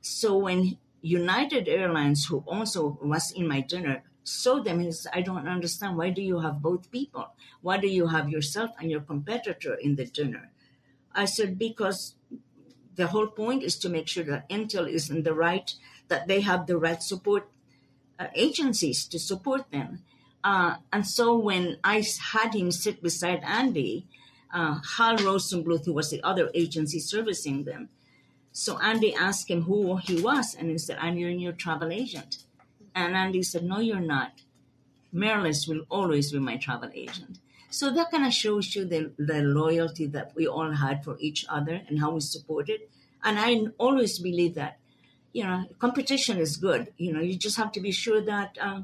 [0.00, 5.22] So when United Airlines, who also was in my dinner, saw them, he said, I
[5.22, 5.96] don't understand.
[5.96, 7.34] Why do you have both people?
[7.60, 10.50] Why do you have yourself and your competitor in the dinner?
[11.14, 12.14] I said, because
[12.94, 15.74] the whole point is to make sure that Intel is in the right,
[16.08, 17.48] that they have the right support
[18.18, 20.02] uh, agencies to support them.
[20.44, 24.06] Uh, and so when I had him sit beside Andy,
[24.52, 27.88] uh, Hal Rosenbluth, who was the other agency servicing them,
[28.52, 32.44] so Andy asked him who he was, and he said, I'm your new travel agent.
[32.94, 34.42] And Andy said, No, you're not.
[35.14, 37.38] Marilys will always be my travel agent.
[37.70, 41.46] So that kind of shows you the, the loyalty that we all had for each
[41.48, 42.82] other and how we supported.
[43.24, 44.78] And I always believe that,
[45.32, 46.92] you know, competition is good.
[46.98, 48.82] You know, you just have to be sure that uh,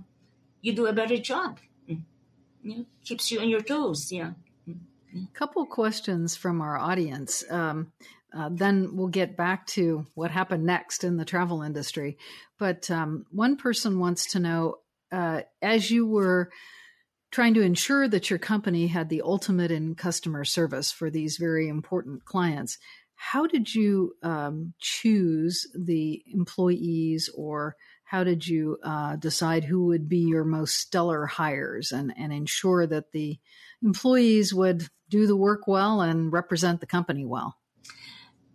[0.60, 1.58] you do a better job.
[3.04, 4.12] Keeps you on your toes.
[4.12, 4.32] Yeah.
[4.68, 7.42] A couple questions from our audience.
[7.50, 7.92] Um,
[8.36, 12.18] uh, then we'll get back to what happened next in the travel industry.
[12.58, 16.50] But um, one person wants to know, uh, as you were
[17.30, 21.68] trying to ensure that your company had the ultimate in customer service for these very
[21.68, 22.78] important clients.
[23.14, 27.76] How did you um, choose the employees, or
[28.09, 32.86] how did you uh, decide who would be your most stellar hires and, and ensure
[32.86, 33.38] that the
[33.82, 37.59] employees would do the work well and represent the company well?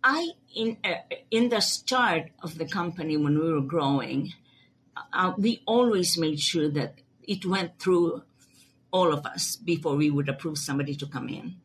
[0.02, 0.94] I in uh,
[1.30, 4.32] in the start of the company when we were growing,
[5.12, 8.24] uh, we always made sure that it went through
[8.90, 11.60] all of us before we would approve somebody to come in.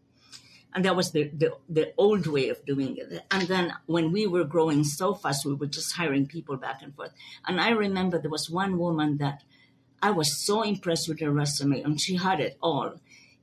[0.74, 3.26] And that was the, the, the old way of doing it.
[3.32, 6.95] And then when we were growing so fast, we were just hiring people back and
[6.95, 7.11] forth.
[7.47, 9.41] And I remember there was one woman that
[10.01, 12.93] I was so impressed with her resume, and she had it all.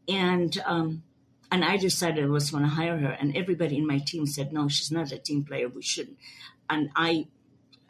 [0.09, 1.03] And um,
[1.51, 3.11] and I decided I was going to hire her.
[3.11, 5.69] And everybody in my team said, no, she's not a team player.
[5.69, 6.19] We shouldn't.
[6.69, 7.29] And I,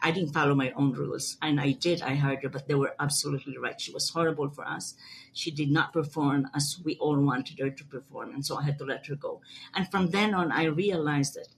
[0.03, 1.37] I didn't follow my own rules.
[1.43, 2.03] And I did.
[2.03, 3.81] I hired her, but they were absolutely right.
[3.81, 4.95] She was horrible for us.
[5.33, 8.35] She did not perform as we all wanted her to perform.
[8.35, 9.41] And so I had to let her go.
[9.75, 11.49] And from then on, I realized that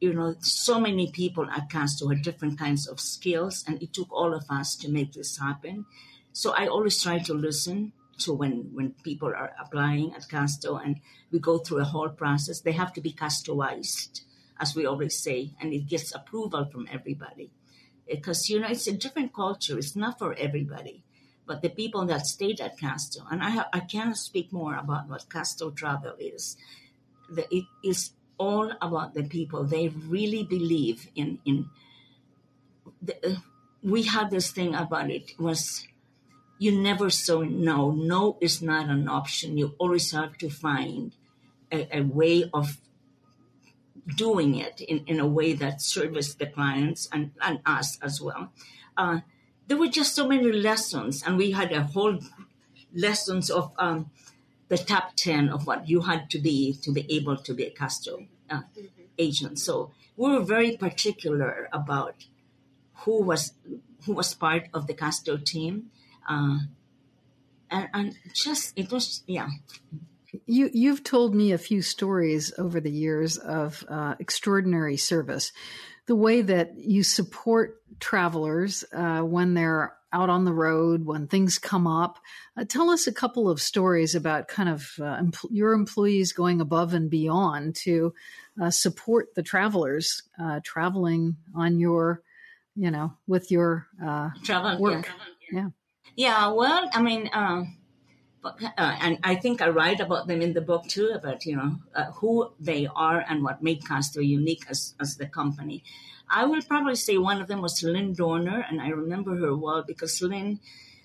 [0.00, 4.10] you know, so many people at Casto had different kinds of skills, and it took
[4.12, 5.84] all of us to make this happen.
[6.32, 11.00] So I always try to listen to when when people are applying at Casto, and
[11.30, 12.60] we go through a whole process.
[12.60, 14.22] They have to be Castoized,
[14.60, 17.50] as we always say, and it gets approval from everybody,
[18.08, 19.78] because you know it's a different culture.
[19.78, 21.02] It's not for everybody.
[21.46, 25.30] But the people that stayed at Casto, and I, I cannot speak more about what
[25.30, 26.58] Casto Travel is.
[27.30, 29.64] The, it is all about the people.
[29.64, 31.70] They really believe in in.
[33.00, 33.36] The, uh,
[33.82, 35.86] we had this thing about it was
[36.58, 37.92] you never say no.
[37.92, 39.56] No is not an option.
[39.56, 41.12] You always have to find
[41.70, 42.76] a, a way of
[44.16, 48.52] doing it in, in a way that serves the clients and, and us as well.
[48.96, 49.20] Uh,
[49.66, 52.18] there were just so many lessons, and we had a whole
[52.94, 54.10] lessons of um,
[54.68, 57.70] the top 10 of what you had to be to be able to be a
[57.70, 58.86] Casto uh, mm-hmm.
[59.18, 59.58] agent.
[59.58, 62.24] So we were very particular about
[63.04, 63.52] who was
[64.04, 65.90] who was part of the Casto team.
[66.28, 66.60] Uh,
[67.70, 69.48] and, and just, it was, yeah.
[70.46, 75.52] You, you've told me a few stories over the years of uh, extraordinary service.
[76.06, 81.58] The way that you support travelers uh, when they're out on the road when things
[81.58, 82.18] come up.
[82.56, 86.94] Uh, tell us a couple of stories about kind of uh, your employees going above
[86.94, 88.14] and beyond to
[88.60, 92.22] uh, support the travelers uh, traveling on your,
[92.74, 95.10] you know, with your uh, travel work.
[95.52, 95.60] Yeah.
[95.60, 95.68] yeah.
[96.16, 96.48] yeah.
[96.48, 97.77] Well, I mean, um,
[98.44, 101.78] uh, and I think I write about them in the book too, about you know
[102.14, 105.82] who they are and what made Casto unique as as the company.
[106.30, 109.82] I will probably say one of them was Lynn Dorner, and I remember her well
[109.82, 110.60] because Lynn,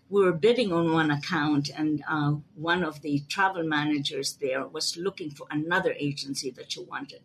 [0.09, 4.97] we were bidding on one account, and uh, one of the travel managers there was
[4.97, 7.21] looking for another agency that she wanted.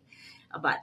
[0.61, 0.79] But,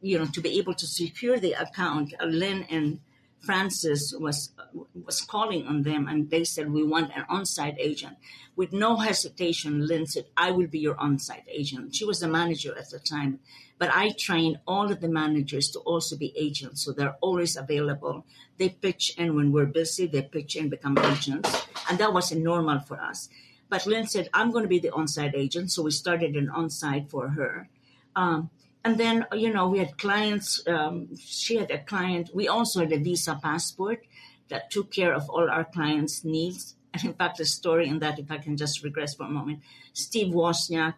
[0.00, 3.00] you know, to be able to secure the account, uh, Lynn and
[3.44, 4.52] Francis was
[4.94, 8.16] was calling on them, and they said, "We want an on-site agent."
[8.56, 12.72] With no hesitation, Lynn said, "I will be your on-site agent." She was the manager
[12.76, 13.40] at the time,
[13.78, 18.24] but I train all of the managers to also be agents, so they're always available.
[18.58, 20.06] They pitch in when we're busy.
[20.06, 21.50] They pitch in, become agents,
[21.88, 23.28] and that wasn't normal for us.
[23.68, 27.10] But Lynn said, "I'm going to be the on-site agent," so we started an on-site
[27.10, 27.68] for her.
[28.16, 28.50] Um,
[28.84, 32.92] and then you know we had clients um, she had a client we also had
[32.92, 34.04] a visa passport
[34.48, 36.76] that took care of all our clients needs.
[36.92, 39.60] And in fact a story in that if i can just regress for a moment.
[39.92, 40.94] Steve wozniak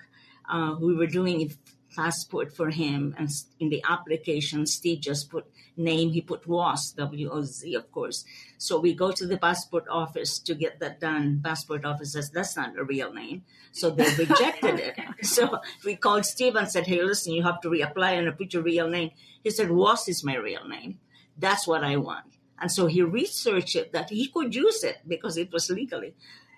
[0.49, 1.41] uh, we were doing
[1.97, 7.75] passport for him and in the application steve just put name he put Woz w-o-z
[7.75, 8.25] of course
[8.59, 12.57] so we go to the passport office to get that done passport office says that's
[12.57, 13.43] not a real name
[13.77, 14.97] so they rejected it.
[15.23, 18.63] So we called Steve and said, hey, listen, you have to reapply and put your
[18.63, 19.11] real name.
[19.43, 20.99] He said, Woz is my real name.
[21.37, 22.25] That's what I want.
[22.59, 26.15] And so he researched it that he could use it because it was legally.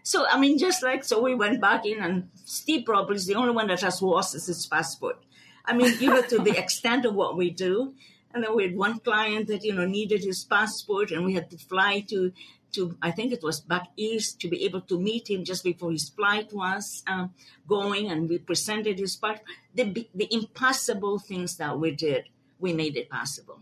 [0.08, 3.34] So, I mean, just like, so we went back in and Steve probably is the
[3.34, 5.22] only one that has lost his passport.
[5.66, 7.92] I mean, you know, to the extent of what we do.
[8.32, 11.50] And then we had one client that, you know, needed his passport and we had
[11.50, 12.32] to fly to
[12.72, 15.90] to, I think it was back east, to be able to meet him just before
[15.90, 17.34] his flight was um,
[17.66, 19.46] going, and we presented his passport.
[19.74, 23.60] The, the impossible things that we did, we made it possible.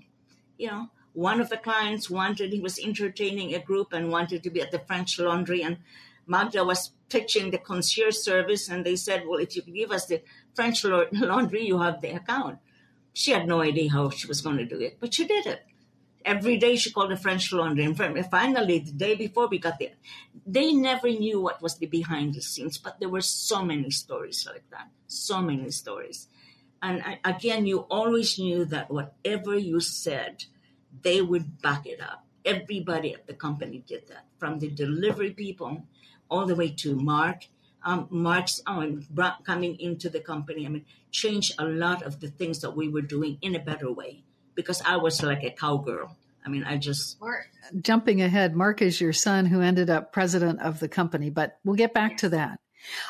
[0.58, 4.50] You know, one of the clients wanted, he was entertaining a group and wanted to
[4.50, 5.78] be at the French Laundry, and
[6.26, 10.22] Magda was pitching the concierge service, and they said, Well, if you give us the
[10.54, 12.58] French Laundry, you have the account.
[13.12, 15.62] She had no idea how she was going to do it, but she did it
[16.26, 17.84] every day she called the French laundry.
[17.84, 19.94] And finally, the day before we got there,
[20.44, 24.46] they never knew what was the behind the scenes, but there were so many stories
[24.46, 26.26] like that, so many stories.
[26.82, 30.44] And again, you always knew that whatever you said,
[31.02, 32.26] they would back it up.
[32.44, 35.86] Everybody at the company did that, from the delivery people
[36.28, 37.46] all the way to Mark.
[37.84, 39.06] Um, Mark's um,
[39.44, 43.02] coming into the company, I mean, changed a lot of the things that we were
[43.02, 44.24] doing in a better way
[44.54, 46.16] because I was like a cowgirl.
[46.44, 47.20] I mean, I just.
[47.20, 47.48] Mark.
[47.80, 51.76] Jumping ahead, Mark is your son who ended up president of the company, but we'll
[51.76, 52.60] get back to that.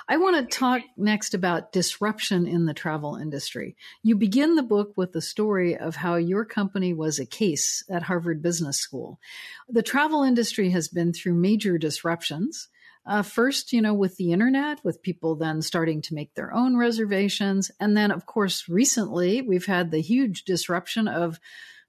[0.09, 3.77] I want to talk next about disruption in the travel industry.
[4.03, 8.05] You begin the book with the story of how your company was a case at
[8.05, 9.21] Harvard Business School.
[9.69, 12.69] The travel industry has been through major disruptions.
[13.07, 16.77] Uh, first, you know, with the internet, with people then starting to make their own
[16.77, 17.71] reservations.
[17.79, 21.39] And then, of course, recently we've had the huge disruption of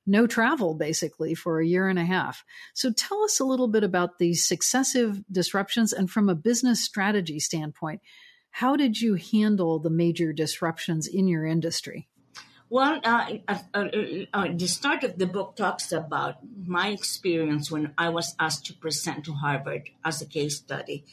[0.06, 2.46] no travel basically for a year and a half.
[2.74, 7.40] So tell us a little bit about these successive disruptions and from a business strategy
[7.40, 8.02] standpoint,
[8.52, 12.08] how did you handle the major disruptions in your industry?
[12.70, 13.88] Well, uh, uh, uh,
[14.34, 18.74] uh, the start of the book talks about my experience when I was asked to
[18.74, 21.06] present to Harvard as a case study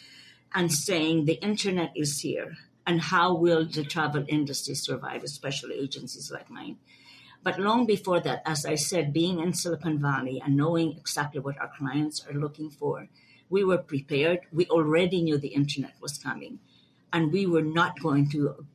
[0.52, 6.28] and saying the internet is here and how will the travel industry survive, especially agencies
[6.28, 6.78] like mine.
[7.44, 11.60] But long before that, as I said, being in Silicon Valley and knowing exactly what
[11.60, 13.06] our clients are looking for,
[13.48, 14.40] we were prepared.
[14.52, 16.58] We already knew the internet was coming.
[17.12, 18.66] And we were not going to,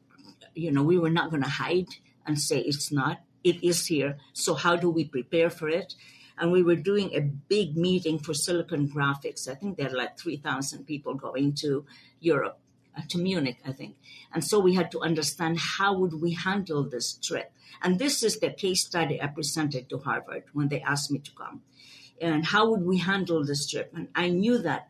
[0.55, 1.89] you know, we were not going to hide
[2.29, 3.21] and say it's not.
[3.43, 4.17] It is here.
[4.33, 5.95] So how do we prepare for it?
[6.37, 9.49] And we were doing a big meeting for Silicon Graphics.
[9.49, 11.85] I think there are like 3,000 people going to
[12.21, 12.59] Europe,
[12.97, 13.97] uh, to Munich, I think.
[14.33, 17.51] And so we had to understand how would we handle this trip
[17.81, 21.31] and this is the case study I presented to Harvard when they asked me to
[21.31, 21.61] come.
[22.21, 23.91] And how would we handle this trip?
[23.95, 24.89] And I knew that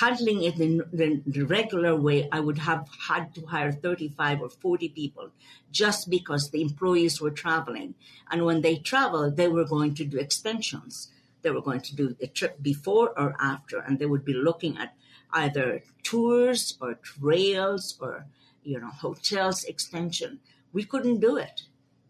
[0.00, 0.82] handling it in
[1.26, 5.30] the, regular way, I would have had to hire 35 or 40 people
[5.70, 7.94] just because the employees were traveling.
[8.30, 11.10] And when they traveled, they were going to do extensions.
[11.42, 14.78] They were going to do the trip before or after, and they would be looking
[14.78, 14.94] at
[15.32, 18.26] either tours or trails or
[18.62, 20.40] you know hotels extension.
[20.72, 21.62] We couldn't do it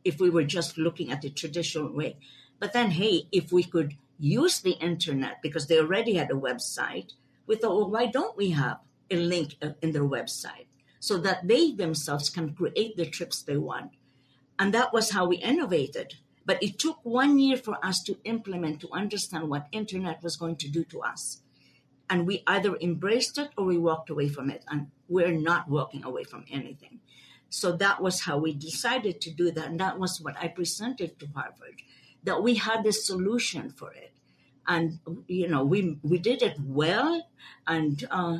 [0.05, 2.17] if we were just looking at the traditional way.
[2.59, 7.13] But then, hey, if we could use the internet because they already had a website,
[7.47, 8.79] we thought, well, why don't we have
[9.11, 10.67] a link uh, in their website
[11.01, 13.93] so that they themselves can create the trips they want?
[14.59, 16.15] And that was how we innovated.
[16.45, 20.57] But it took one year for us to implement, to understand what internet was going
[20.57, 21.41] to do to us.
[22.11, 24.65] And we either embraced it or we walked away from it.
[24.69, 27.01] And we're not walking away from anything.
[27.49, 29.67] So that was how we decided to do that.
[29.67, 31.83] And that was what I presented to Harvard,
[32.25, 34.12] that we had a solution for it.
[34.67, 37.27] And, you know, we, we did it well
[37.67, 38.39] and uh,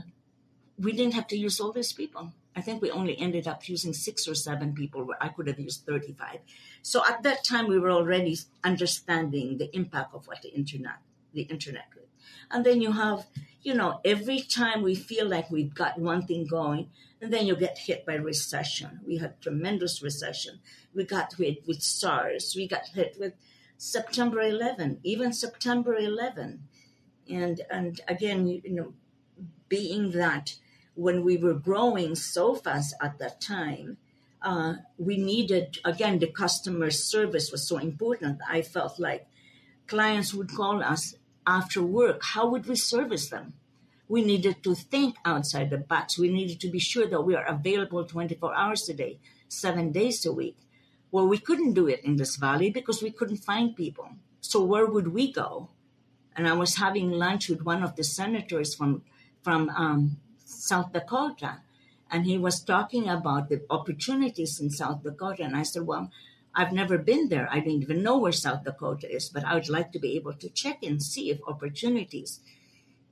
[0.79, 2.33] we didn't have to use all these people.
[2.55, 5.59] I think we only ended up using six or seven people where I could have
[5.59, 6.39] used 35.
[6.83, 10.99] So at that time, we were already understanding the impact of what the internet,
[11.33, 12.03] the internet could.
[12.51, 13.27] And then you have,
[13.63, 17.57] you know, every time we feel like we've got one thing going, and then you
[17.57, 19.01] get hit by recession.
[19.07, 20.59] We had tremendous recession.
[20.95, 22.55] We got hit with SARS.
[22.57, 23.35] We got hit with
[23.83, 26.63] September 11, even September 11.
[27.29, 28.95] And, and again, you, know,
[29.69, 30.55] being that
[30.95, 33.97] when we were growing so fast at that time,
[34.41, 38.39] uh, we needed, again, the customer service was so important.
[38.49, 39.27] I felt like
[39.89, 42.23] clients would call us after work.
[42.23, 43.55] How would we service them?
[44.09, 46.19] we needed to think outside the box.
[46.19, 49.19] We needed to be sure that we are available 24 hours a day,
[49.49, 50.59] seven days a week.
[51.13, 54.09] Well, we couldn't do it in this valley because we couldn't find people.
[54.41, 55.71] So where would we go?
[56.35, 59.05] And I was having lunch with one of the senators from
[59.43, 61.61] from um, South Dakota,
[62.11, 65.45] and he was talking about the opportunities in South Dakota.
[65.45, 66.11] And I said, "Well,
[66.55, 67.49] I've never been there.
[67.51, 70.35] I don't even know where South Dakota is, but I would like to be able
[70.35, 72.41] to check and see if opportunities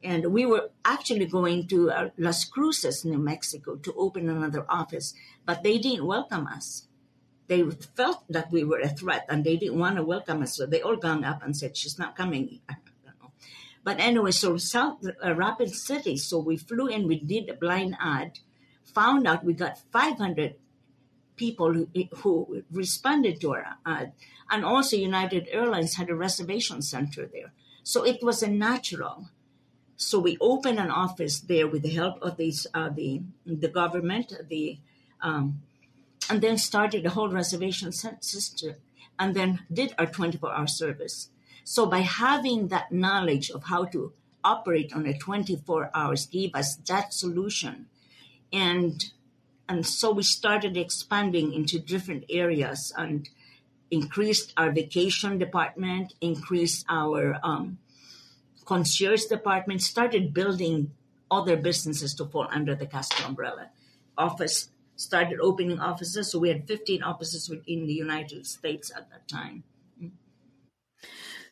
[0.02, 5.14] and we were actually going to uh, Las Cruces, New Mexico, to open another office,
[5.44, 6.86] but they didn't welcome us.
[7.50, 10.56] They felt that we were a threat, and they didn't want to welcome us.
[10.56, 12.60] So they all gang up and said, "She's not coming."
[13.82, 16.16] But anyway, so South uh, Rapid City.
[16.18, 17.08] So we flew in.
[17.08, 18.38] We did a blind ad.
[18.94, 20.56] Found out we got 500
[21.34, 21.88] people who,
[22.20, 24.12] who responded to our ad,
[24.50, 27.52] and also United Airlines had a reservation center there.
[27.82, 29.30] So it was a natural
[30.00, 34.32] so we opened an office there with the help of these, uh, the the government,
[34.48, 34.78] the
[35.20, 35.60] um,
[36.30, 38.76] and then started a whole reservation system,
[39.18, 41.28] and then did our 24-hour service.
[41.64, 44.12] So by having that knowledge of how to
[44.44, 47.86] operate on a 24 hours gave us that solution,
[48.52, 49.04] and
[49.68, 53.28] and so we started expanding into different areas and
[53.90, 57.78] increased our vacation department, increased our um,
[58.64, 60.92] concierge department started building
[61.30, 63.70] other businesses to fall under the Casto umbrella.
[64.18, 64.69] Office
[65.00, 69.64] started opening offices, so we had 15 offices in the United States at that time.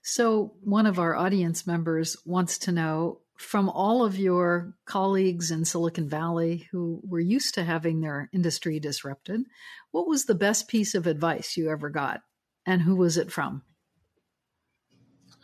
[0.03, 5.65] So, one of our audience members wants to know from all of your colleagues in
[5.65, 9.43] Silicon Valley who were used to having their industry disrupted,
[9.91, 12.21] what was the best piece of advice you ever got?
[12.67, 13.63] And who was it from?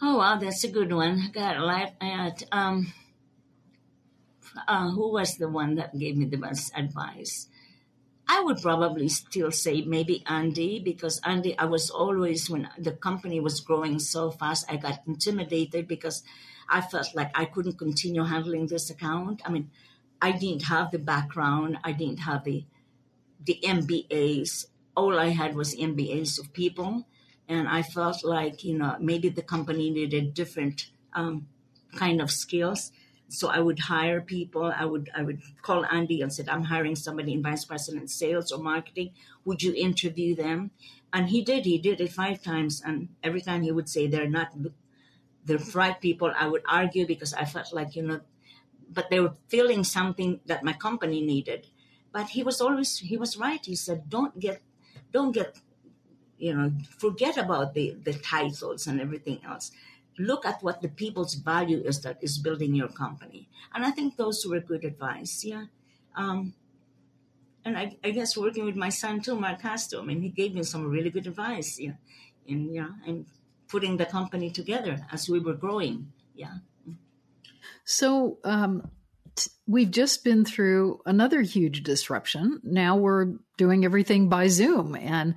[0.02, 1.20] Oh wow, that's a good one.
[1.20, 1.92] I got a lot.
[2.00, 2.92] At, um,
[4.68, 7.48] uh, who was the one that gave me the best advice?
[8.26, 13.38] I would probably still say maybe Andy because Andy, I was always when the company
[13.40, 16.22] was growing so fast, I got intimidated because
[16.68, 19.42] I felt like I couldn't continue handling this account.
[19.44, 19.70] I mean,
[20.22, 22.64] I didn't have the background, I didn't have the
[23.44, 24.66] the MBAs.
[24.96, 27.06] All I had was MBAs of people,
[27.46, 31.48] and I felt like you know maybe the company needed different um,
[31.94, 32.90] kind of skills.
[33.28, 34.64] So I would hire people.
[34.64, 38.52] I would I would call Andy and said, "I'm hiring somebody in vice president sales
[38.52, 39.12] or marketing.
[39.44, 40.70] Would you interview them?"
[41.12, 41.64] And he did.
[41.64, 44.52] He did it five times, and every time he would say, "They're not
[45.44, 48.20] the right people." I would argue because I felt like you know,
[48.88, 51.68] but they were feeling something that my company needed.
[52.12, 53.64] But he was always he was right.
[53.64, 54.62] He said, "Don't get,
[55.12, 55.58] don't get,
[56.38, 59.72] you know, forget about the the titles and everything else."
[60.18, 63.48] Look at what the people's value is that is building your company.
[63.74, 65.44] And I think those were good advice.
[65.44, 65.64] Yeah.
[66.16, 66.54] Um,
[67.64, 70.54] and I, I, guess working with my son too, Mark Casto, I mean, he gave
[70.54, 71.80] me some really good advice.
[71.80, 71.92] Yeah.
[72.48, 73.26] And, yeah, and
[73.68, 76.12] putting the company together as we were growing.
[76.34, 76.58] Yeah.
[77.84, 78.90] So, um,
[79.66, 82.60] we've just been through another huge disruption.
[82.62, 85.34] Now we're doing everything by Zoom and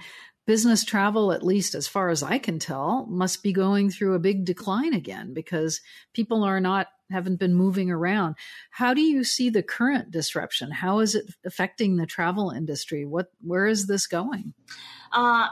[0.48, 4.20] business travel, at least as far as I can tell, must be going through a
[4.20, 5.82] big decline again because
[6.14, 8.36] people are not haven't been moving around.
[8.72, 10.72] How do you see the current disruption?
[10.72, 13.06] How is it affecting the travel industry?
[13.06, 14.54] What where is this going?
[15.12, 15.48] Uh,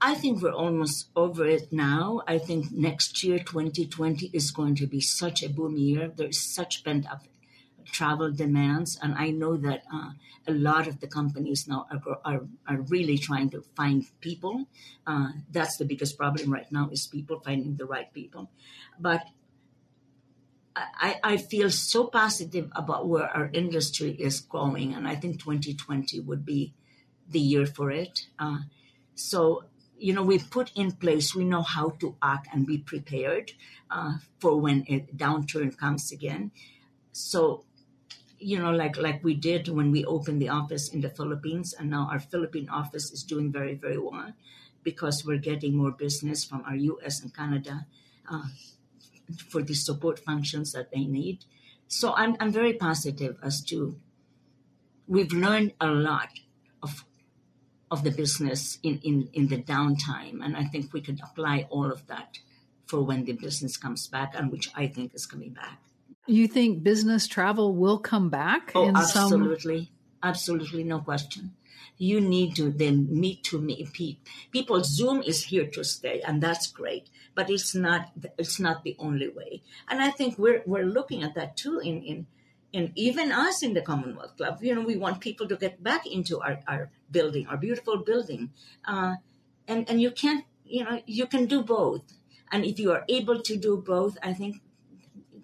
[0.00, 2.22] I think we're almost over it now.
[2.26, 6.10] I think next year, 2020, is going to be such a boom year.
[6.14, 7.22] There's such pent up
[7.92, 8.98] travel demands.
[9.00, 10.10] And I know that uh,
[10.46, 14.66] a lot of the companies now are, are, are really trying to find people.
[15.06, 18.50] Uh, that's the biggest problem right now is people finding the right people.
[18.98, 19.22] But
[20.76, 26.20] I, I feel so positive about where our industry is going, and I think 2020
[26.20, 26.74] would be
[27.28, 28.26] the year for it.
[28.38, 28.58] Uh,
[29.14, 29.64] so,
[29.98, 33.52] you know, we put in place, we know how to act and be prepared
[33.90, 36.50] uh, for when a downturn comes again.
[37.12, 37.64] So,
[38.38, 41.90] you know, like like we did when we opened the office in the Philippines, and
[41.90, 44.32] now our Philippine office is doing very very well
[44.82, 47.20] because we're getting more business from our U.S.
[47.20, 47.86] and Canada
[48.30, 48.48] uh,
[49.48, 51.44] for the support functions that they need.
[51.88, 53.98] So I'm I'm very positive as to
[55.06, 56.28] we've learned a lot
[56.82, 57.04] of
[57.90, 60.44] of the business in, in, in the downtime.
[60.44, 62.38] And I think we could apply all of that
[62.86, 65.80] for when the business comes back, and which I think is coming back.
[66.26, 68.72] You think business travel will come back?
[68.74, 69.78] Oh, absolutely.
[69.78, 69.88] Some...
[70.22, 71.52] Absolutely, no question.
[71.98, 74.82] You need to then meet to meet people.
[74.84, 77.08] Zoom is here to stay, and that's great.
[77.34, 78.10] But it's not.
[78.36, 79.62] It's not the only way.
[79.88, 81.78] And I think we're we're looking at that too.
[81.78, 82.26] In in
[82.72, 86.06] in even us in the Commonwealth Club, you know, we want people to get back
[86.06, 88.50] into our our building, our beautiful building,
[88.84, 89.14] uh,
[89.68, 90.44] and and you can't.
[90.64, 92.02] You know, you can do both.
[92.50, 94.60] And if you are able to do both, I think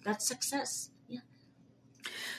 [0.05, 0.90] that's success.
[1.09, 1.20] Yeah.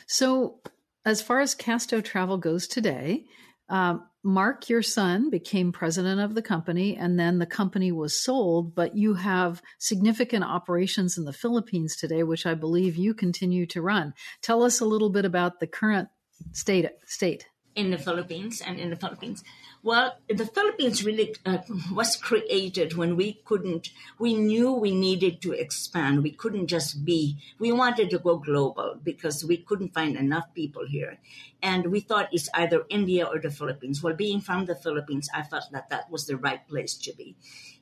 [0.08, 0.60] So,
[1.06, 3.26] as far as Casto Travel goes today,
[3.70, 8.74] um, Mark, your son, became president of the company, and then the company was sold.
[8.74, 13.82] But you have significant operations in the Philippines today, which I believe you continue to
[13.82, 14.14] run.
[14.42, 16.08] Tell us a little bit about the current
[16.54, 16.88] state.
[17.06, 17.46] State
[17.76, 19.44] in the Philippines and in the Philippines.
[19.86, 21.58] Well, the Philippines really uh,
[21.94, 26.24] was created when we couldn't, we knew we needed to expand.
[26.24, 30.88] We couldn't just be, we wanted to go global because we couldn't find enough people
[30.88, 31.20] here.
[31.62, 34.02] And we thought it's either India or the Philippines.
[34.02, 37.36] Well, being from the Philippines, I felt that that was the right place to be.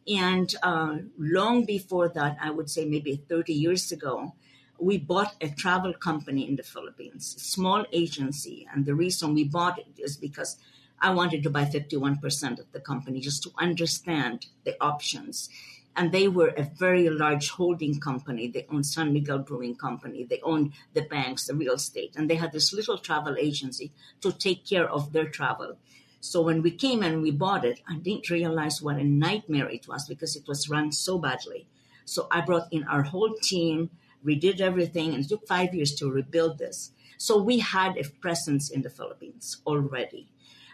[0.07, 4.33] And uh, long before that, I would say maybe 30 years ago,
[4.79, 8.67] we bought a travel company in the Philippines, small agency.
[8.73, 10.57] And the reason we bought it is because
[11.01, 15.49] I wanted to buy 51% of the company just to understand the options.
[15.95, 18.47] And they were a very large holding company.
[18.47, 20.23] They owned San Miguel Brewing Company.
[20.23, 22.15] They owned the banks, the real estate.
[22.15, 23.91] And they had this little travel agency
[24.21, 25.77] to take care of their travel.
[26.21, 29.87] So when we came and we bought it, I didn't realize what a nightmare it
[29.87, 31.65] was because it was run so badly.
[32.05, 33.89] So I brought in our whole team,
[34.23, 36.91] redid everything, and it took five years to rebuild this.
[37.17, 40.29] So we had a presence in the Philippines already.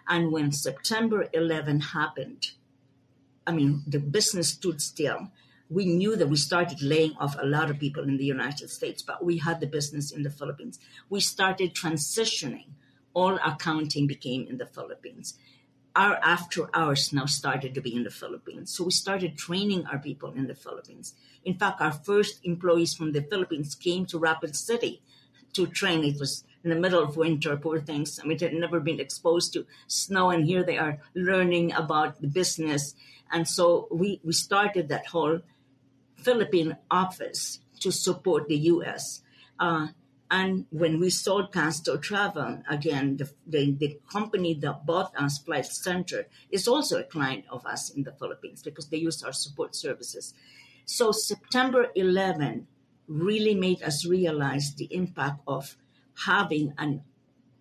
[0.08, 2.52] And when September 11 happened,
[3.46, 5.30] I mean, the business stood still.
[5.70, 9.02] We knew that we started laying off a lot of people in the United States,
[9.02, 10.80] but we had the business in the Philippines.
[11.10, 12.68] We started transitioning.
[13.14, 15.34] All accounting became in the Philippines.
[15.96, 18.74] Our after hours now started to be in the Philippines.
[18.74, 21.16] So we started training our people in the Philippines.
[21.44, 25.02] In fact, our first employees from the Philippines came to Rapid City
[25.54, 26.04] to train.
[26.04, 28.20] It was in the middle of winter, poor things.
[28.22, 32.28] I mean, they'd never been exposed to snow, and here they are learning about the
[32.28, 32.96] business.
[33.32, 35.42] And so we, we started that whole
[36.16, 39.22] Philippine office to support the U.S.
[39.60, 39.88] Uh,
[40.30, 45.66] and when we sold Casto Travel, again, the, the, the, company that bought us, Flight
[45.68, 49.74] Centre, is also a client of us in the Philippines because they use our support
[49.76, 50.34] services.
[50.86, 52.68] So September 11
[53.08, 55.78] really made us realize the impact of
[56.26, 57.04] having an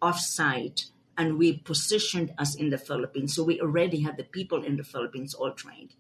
[0.03, 3.35] offsite and we positioned us in the Philippines.
[3.35, 5.95] So we already had the people in the Philippines all trained.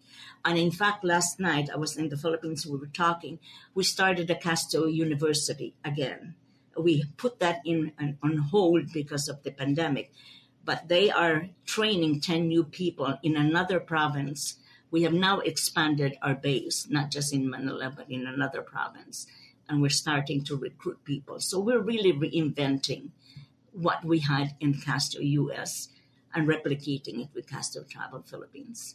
[0.44, 3.38] And in fact, last night I was in the Philippines, we were talking,
[3.74, 6.34] we started the Casto University again.
[6.76, 7.92] We put that in
[8.22, 10.12] on hold because of the pandemic,
[10.64, 14.56] but they are training 10 new people in another province.
[14.90, 19.26] We have now expanded our base, not just in Manila, but in another province.
[19.68, 21.40] And we're starting to recruit people.
[21.40, 23.10] So we're really reinventing
[23.72, 25.88] what we had in Casto US
[26.34, 28.94] and replicating it with Casto Travel Philippines.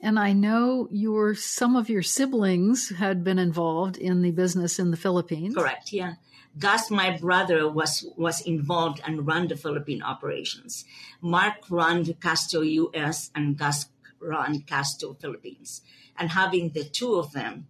[0.00, 4.90] And I know your some of your siblings had been involved in the business in
[4.90, 5.54] the Philippines.
[5.54, 6.14] Correct, yeah.
[6.56, 10.84] Gus, my brother, was was involved and run the Philippine operations.
[11.20, 13.86] Mark ran Casto US and Gus
[14.20, 15.82] ran Casto Philippines.
[16.16, 17.66] And having the two of them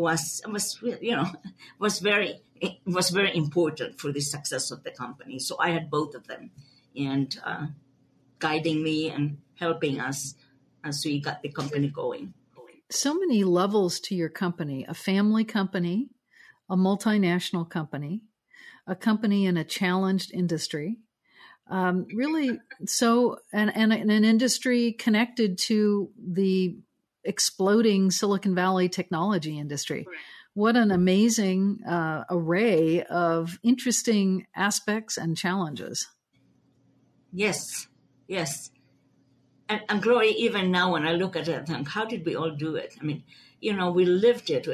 [0.00, 1.26] was was you know
[1.78, 2.40] was very
[2.86, 5.38] was very important for the success of the company.
[5.38, 6.50] So I had both of them,
[6.96, 7.66] and uh,
[8.38, 10.34] guiding me and helping us
[10.82, 12.34] as we got the company going.
[12.90, 16.08] So many levels to your company: a family company,
[16.68, 18.22] a multinational company,
[18.86, 20.98] a company in a challenged industry.
[21.70, 26.78] Um, really, so and, and an industry connected to the
[27.24, 30.06] exploding Silicon Valley technology industry.
[30.54, 36.08] What an amazing uh, array of interesting aspects and challenges.
[37.32, 37.86] Yes,
[38.26, 38.70] yes.
[39.68, 42.34] And, and Gloria, even now when I look at it, I think, how did we
[42.34, 42.94] all do it?
[43.00, 43.22] I mean,
[43.60, 44.66] you know, we lived it.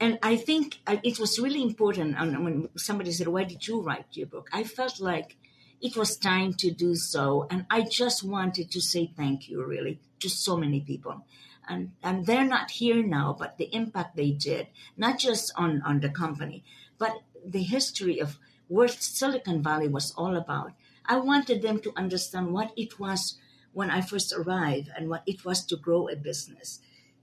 [0.00, 2.16] And I think it was really important.
[2.18, 4.48] And when somebody said, Why did you write your book?
[4.52, 5.36] I felt like
[5.80, 7.46] it was time to do so.
[7.48, 11.24] And I just wanted to say thank you, really, to so many people
[11.68, 14.66] and and they're not here now but the impact they did
[14.96, 16.64] not just on on the company
[16.98, 18.38] but the history of
[18.68, 20.72] what silicon valley was all about.
[21.06, 23.38] I wanted them to understand what it was
[23.72, 26.80] when i first arrived and what it was to grow a business.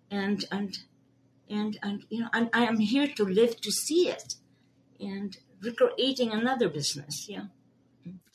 [0.09, 0.79] And and
[1.49, 4.35] and and you know and i am here to live to see it
[4.99, 7.45] and recreating another business yeah.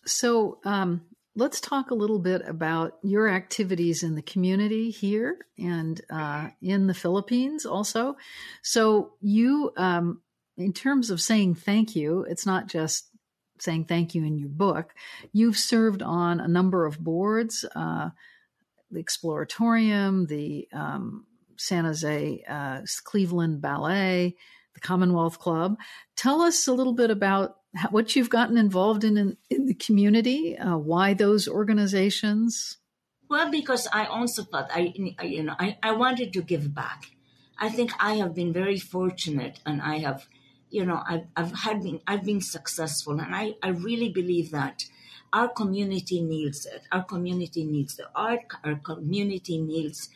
[0.04, 1.02] So um
[1.36, 6.86] let's talk a little bit about your activities in the community here and uh, in
[6.86, 8.16] the Philippines also.
[8.62, 10.22] So, you, um,
[10.56, 13.08] in terms of saying thank you, it's not just
[13.58, 14.94] saying thank you in your book.
[15.32, 18.10] You've served on a number of boards, uh,
[18.90, 21.26] the Exploratorium, the um,
[21.56, 24.34] San Jose uh, Cleveland Ballet,
[24.74, 25.76] the Commonwealth Club.
[26.16, 27.56] Tell us a little bit about
[27.90, 32.78] what you've gotten involved in in, in the community, uh, why those organizations.
[33.28, 34.92] Well, because I also thought I,
[35.22, 37.12] you know, I, I wanted to give back.
[37.58, 40.26] I think I have been very fortunate, and I have,
[40.70, 44.84] you know, I've, I've had been I've been successful, and I, I really believe that
[45.32, 46.82] our community needs it.
[46.90, 48.40] Our community needs the art.
[48.64, 50.08] Our community needs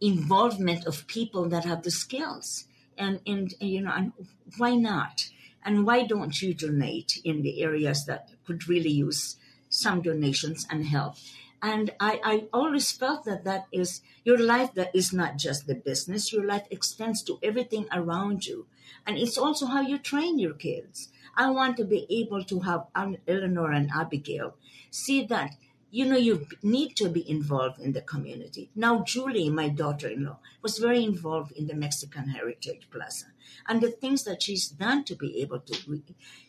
[0.00, 2.64] involvement of people that have the skills,
[2.96, 4.12] and and you know, and
[4.56, 5.30] why not?
[5.64, 9.36] And why don't you donate in the areas that could really use
[9.68, 11.16] some donations and help?
[11.60, 15.74] And I, I always felt that that is your life, that is not just the
[15.74, 16.32] business.
[16.32, 18.66] Your life extends to everything around you.
[19.06, 21.08] And it's also how you train your kids.
[21.36, 22.86] I want to be able to have
[23.26, 24.54] Eleanor and Abigail
[24.90, 25.50] see that
[25.90, 28.70] you know, you need to be involved in the community.
[28.74, 33.26] Now, Julie, my daughter in law, was very involved in the Mexican Heritage Plaza
[33.66, 36.02] and the things that she's done to be able to,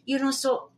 [0.05, 0.71] you know, so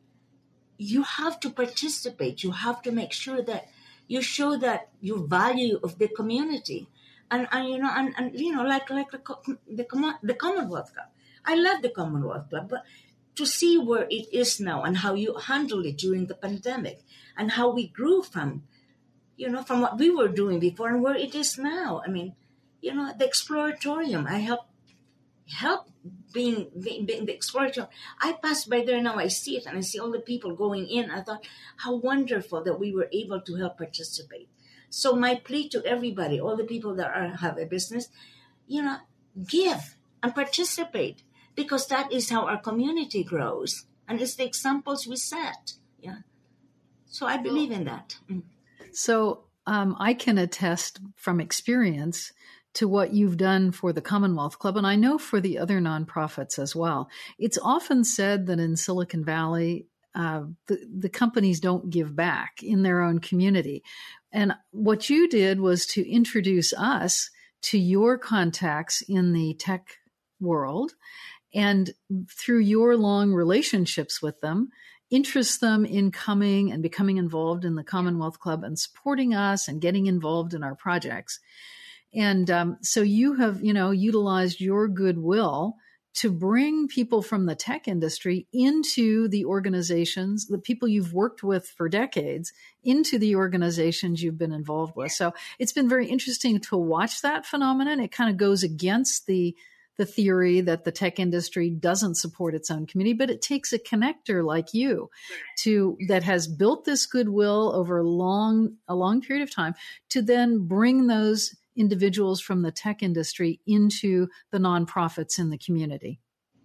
[0.77, 2.43] you have to participate.
[2.43, 3.67] You have to make sure that
[4.07, 6.87] you show that you value of the community.
[7.29, 9.21] And, and you know, and, and you know, like like the,
[9.67, 9.85] the,
[10.21, 11.07] the Commonwealth Club.
[11.45, 12.83] I love the Commonwealth Club, but
[13.35, 17.01] to see where it is now and how you handle it during the pandemic
[17.37, 18.63] and how we grew from,
[19.37, 22.01] you know, from what we were doing before and where it is now.
[22.05, 22.35] I mean,
[22.81, 24.27] you know, the exploratorium.
[24.27, 24.61] I help
[25.47, 25.89] help
[26.33, 27.89] being, being, being the exploratorium.
[28.19, 29.15] I pass by there now.
[29.17, 31.11] I see it and I see all the people going in.
[31.11, 31.45] I thought
[31.77, 34.49] how wonderful that we were able to help participate.
[34.89, 38.09] So my plea to everybody, all the people that are have a business,
[38.67, 38.97] you know,
[39.47, 41.23] give and participate
[41.55, 45.73] because that is how our community grows and it's the examples we set.
[45.99, 46.17] Yeah.
[47.05, 48.17] So I believe in that.
[48.29, 48.43] Mm.
[48.91, 52.33] So um, I can attest from experience
[52.73, 56.57] to what you've done for the Commonwealth Club, and I know for the other nonprofits
[56.57, 57.09] as well.
[57.37, 62.83] It's often said that in Silicon Valley, uh, the, the companies don't give back in
[62.83, 63.83] their own community.
[64.31, 67.29] And what you did was to introduce us
[67.63, 69.97] to your contacts in the tech
[70.39, 70.93] world.
[71.53, 71.91] And
[72.29, 74.69] through your long relationships with them,
[75.09, 79.81] interest them in coming and becoming involved in the Commonwealth Club and supporting us and
[79.81, 81.39] getting involved in our projects.
[82.13, 85.75] And um, so you have, you know, utilized your goodwill
[86.13, 91.65] to bring people from the tech industry into the organizations, the people you've worked with
[91.65, 92.51] for decades,
[92.83, 95.13] into the organizations you've been involved with.
[95.13, 98.01] So it's been very interesting to watch that phenomenon.
[98.01, 99.55] It kind of goes against the
[100.01, 103.77] the theory that the tech industry doesn't support its own community, but it takes a
[103.77, 105.11] connector like you
[105.59, 109.75] to that has built this goodwill over a long a long period of time
[110.09, 116.19] to then bring those individuals from the tech industry into the nonprofits in the community.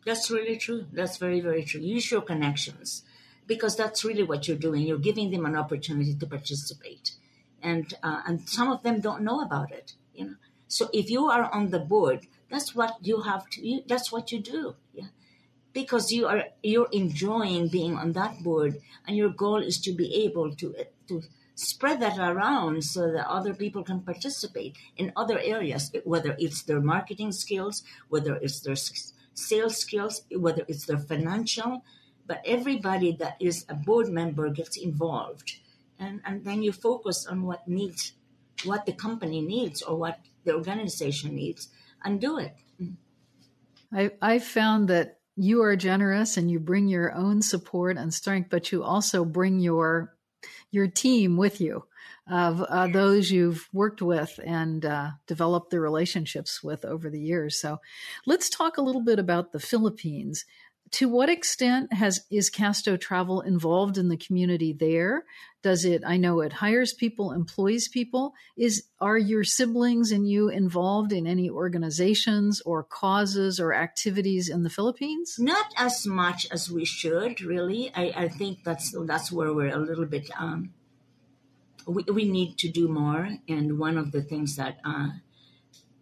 [0.07, 0.87] That's really true.
[0.91, 1.83] That's very, very true.
[1.83, 3.03] Use your connections
[3.47, 4.87] because that's really what you're doing.
[4.87, 7.11] You're giving them an opportunity to participate,
[7.63, 9.93] and uh, and some of them don't know about it.
[10.15, 10.35] You know,
[10.69, 13.67] so if you are on the board, that's what you have to.
[13.67, 14.77] You, that's what you do.
[14.93, 15.09] Yeah,
[15.73, 18.77] because you are you're enjoying being on that board,
[19.07, 20.75] and your goal is to be able to
[21.09, 21.23] to
[21.55, 26.81] spread that around so that other people can participate in other areas, whether it's their
[26.81, 28.77] marketing skills, whether it's their
[29.35, 31.83] sales skills, whether it's their financial.
[32.27, 35.59] But everybody that is a board member gets involved.
[35.99, 38.13] And, and then you focus on what needs,
[38.65, 41.69] what the company needs or what the organization needs
[42.05, 42.55] and do it.
[43.93, 48.49] I, I found that you are generous and you bring your own support and strength,
[48.51, 50.15] but you also bring your
[50.71, 51.85] your team with you
[52.29, 57.57] of uh, those you've worked with and uh, developed the relationships with over the years.
[57.61, 57.81] So
[58.27, 60.45] let's talk a little bit about the Philippines.
[60.93, 65.25] To what extent has is Casto Travel involved in the community there?
[65.63, 66.03] Does it?
[66.07, 68.35] I know it hires people, employs people.
[68.57, 74.63] Is are your siblings and you involved in any organizations or causes or activities in
[74.63, 75.35] the Philippines?
[75.41, 77.91] Not as much as we should, really.
[77.95, 80.31] I, I think that's that's where we're a little bit.
[80.39, 80.73] Um,
[81.87, 85.09] we, we need to do more, and one of the things that uh,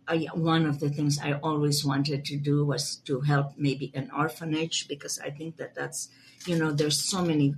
[0.06, 4.10] I, one of the things I always wanted to do was to help maybe an
[4.10, 6.08] orphanage because I think that that's
[6.46, 7.54] you know there's so many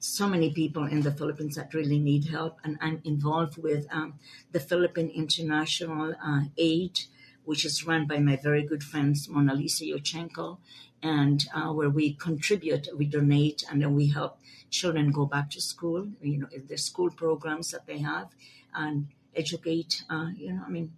[0.00, 4.14] so many people in the Philippines that really need help, and I'm involved with um,
[4.52, 7.00] the Philippine International uh, Aid,
[7.44, 10.58] which is run by my very good friends Mona Lisa Yuchengco,
[11.02, 14.38] and uh, where we contribute, we donate, and then we help
[14.70, 16.06] children go back to school.
[16.22, 18.28] You know, the school programs that they have,
[18.74, 20.04] and educate.
[20.10, 20.92] Uh, you know, I mean.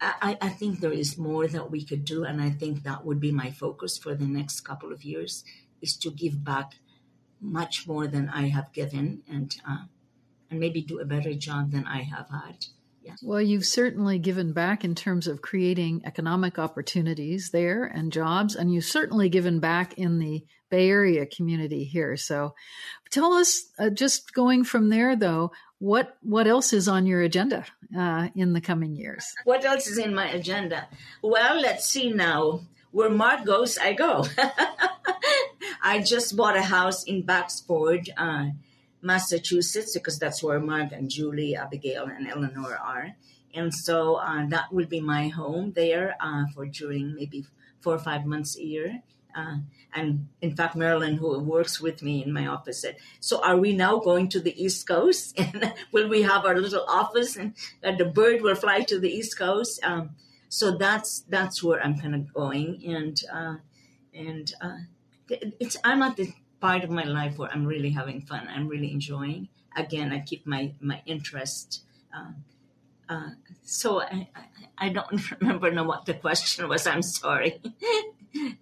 [0.00, 3.20] I, I think there is more that we could do, and I think that would
[3.20, 5.44] be my focus for the next couple of years
[5.80, 6.72] is to give back
[7.40, 9.84] much more than I have given, and uh,
[10.50, 12.66] and maybe do a better job than I have had.
[13.02, 13.14] Yeah.
[13.22, 18.72] Well, you've certainly given back in terms of creating economic opportunities there and jobs, and
[18.72, 22.16] you've certainly given back in the Bay Area community here.
[22.16, 22.54] So,
[23.10, 27.64] tell us, uh, just going from there, though, what what else is on your agenda
[27.96, 29.24] uh, in the coming years?
[29.44, 30.88] What else is in my agenda?
[31.22, 32.62] Well, let's see now.
[32.90, 34.24] Where Mark goes, I go.
[35.82, 38.46] I just bought a house in Boxford, uh,
[39.02, 43.14] Massachusetts, because that's where Mark and Julie, Abigail, and Eleanor are.
[43.54, 47.44] And so uh, that will be my home there uh, for during maybe
[47.80, 49.02] four or five months a year.
[49.98, 53.72] And in fact, Marilyn, who works with me in my office, said, "So are we
[53.74, 55.38] now going to the East Coast?
[55.38, 59.38] And will we have our little office, and the bird will fly to the East
[59.38, 60.10] Coast?" Um,
[60.48, 63.56] so that's that's where I'm kind of going, and uh,
[64.14, 64.78] and uh,
[65.60, 68.48] it's I'm at the part of my life where I'm really having fun.
[68.48, 69.48] I'm really enjoying.
[69.76, 71.82] Again, I keep my my interest.
[72.14, 72.32] Uh,
[73.08, 73.30] uh,
[73.64, 76.86] so I, I, I don't remember know what the question was.
[76.86, 77.60] I'm sorry.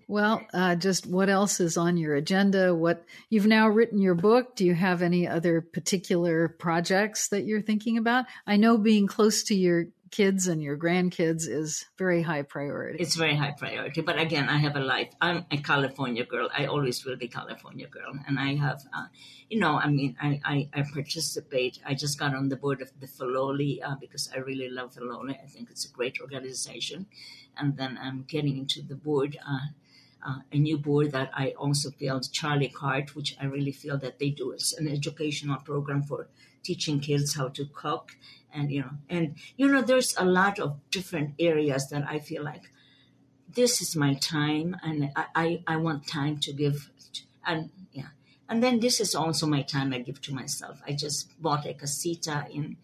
[0.08, 2.74] well, uh, just what else is on your agenda?
[2.74, 4.56] What you've now written your book.
[4.56, 8.26] Do you have any other particular projects that you're thinking about?
[8.46, 12.98] I know being close to your kids and your grandkids is very high priority.
[13.00, 14.00] It's very high priority.
[14.00, 15.12] But again, I have a life.
[15.20, 16.48] I'm a California girl.
[16.56, 18.12] I always will be California girl.
[18.26, 19.06] And I have, uh,
[19.48, 21.80] you know, I mean, I, I, I, participate.
[21.84, 25.36] I just got on the board of the Filoli uh, because I really love Filoli.
[25.42, 27.06] I think it's a great organization.
[27.56, 29.36] And then I'm getting into the board.
[29.46, 29.68] Uh,
[30.26, 34.18] uh, a new board that I also feel Charlie Cart, which I really feel that
[34.18, 36.28] they do It's an educational program for
[36.62, 38.16] teaching kids how to cook,
[38.52, 42.42] and you know, and you know, there's a lot of different areas that I feel
[42.42, 42.64] like
[43.48, 46.90] this is my time, and I I, I want time to give,
[47.46, 48.10] and yeah,
[48.48, 50.82] and then this is also my time I give to myself.
[50.86, 52.76] I just bought a casita in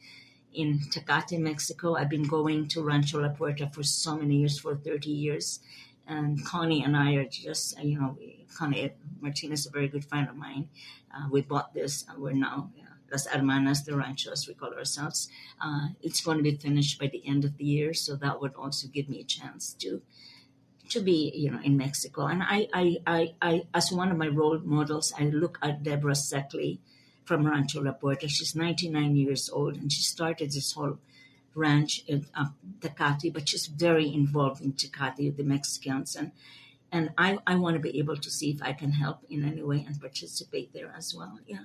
[0.54, 1.96] in Tecate, Mexico.
[1.96, 5.60] I've been going to Rancho La Puerta for so many years, for 30 years.
[6.06, 8.18] And Connie and I are just, you know,
[8.56, 10.68] Connie Martinez is a very good friend of mine.
[11.14, 12.70] Uh, we bought this, and we're now
[13.10, 15.28] Las Hermanas de Rancho, as we call ourselves.
[15.60, 18.54] Uh, it's going to be finished by the end of the year, so that would
[18.54, 20.02] also give me a chance to
[20.88, 22.26] to be, you know, in Mexico.
[22.26, 26.12] And I, I, I, I as one of my role models, I look at Deborah
[26.12, 26.80] Szekely
[27.24, 28.28] from Rancho La Puerta.
[28.28, 30.98] She's 99 years old, and she started this whole
[31.54, 32.46] ranch in uh,
[32.80, 36.32] Tecate, but she's very involved in Tecate, the Mexicans, and
[36.92, 39.62] and I, I want to be able to see if I can help in any
[39.62, 41.38] way and participate there as well.
[41.46, 41.64] Yeah.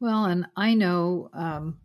[0.00, 1.78] Well, and I know um,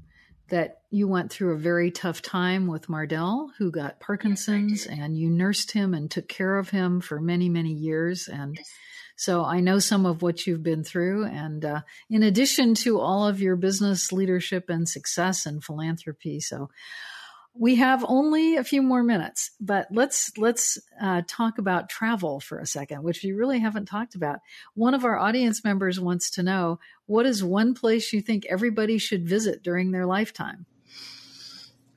[0.50, 5.18] that you went through a very tough time with Mardell, who got Parkinson's, yes, and
[5.18, 8.28] you nursed him and took care of him for many, many years.
[8.28, 8.70] And yes.
[9.16, 11.26] So I know some of what you've been through.
[11.26, 16.40] And uh, in addition to all of your business leadership and success and philanthropy.
[16.40, 16.70] So
[17.56, 22.58] we have only a few more minutes, but let's let's uh, talk about travel for
[22.58, 24.40] a second, which we really haven't talked about.
[24.74, 28.98] One of our audience members wants to know what is one place you think everybody
[28.98, 30.66] should visit during their lifetime.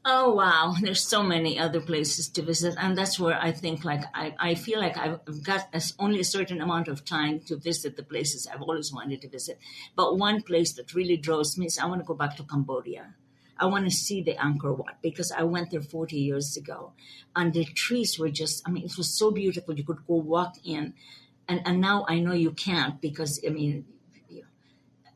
[0.09, 4.04] Oh wow, there's so many other places to visit, and that's where I think like
[4.14, 5.66] I, I feel like I've got
[5.98, 9.59] only a certain amount of time to visit the places I've always wanted to visit.
[9.96, 13.16] But one place that really draws me is I want to go back to Cambodia.
[13.59, 16.92] I want to see the Angkor Wat because I went there 40 years ago,
[17.34, 19.74] and the trees were just I mean it was so beautiful.
[19.74, 20.94] You could go walk in,
[21.48, 23.86] and and now I know you can't because I mean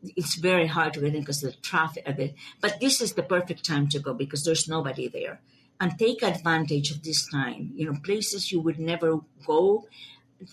[0.02, 2.34] it's very hard to get in because of the traffic uh, of it.
[2.60, 5.40] But this is the perfect time to go because there's nobody there.
[5.80, 7.72] And take advantage of this time.
[7.74, 9.86] You know, places you would never go,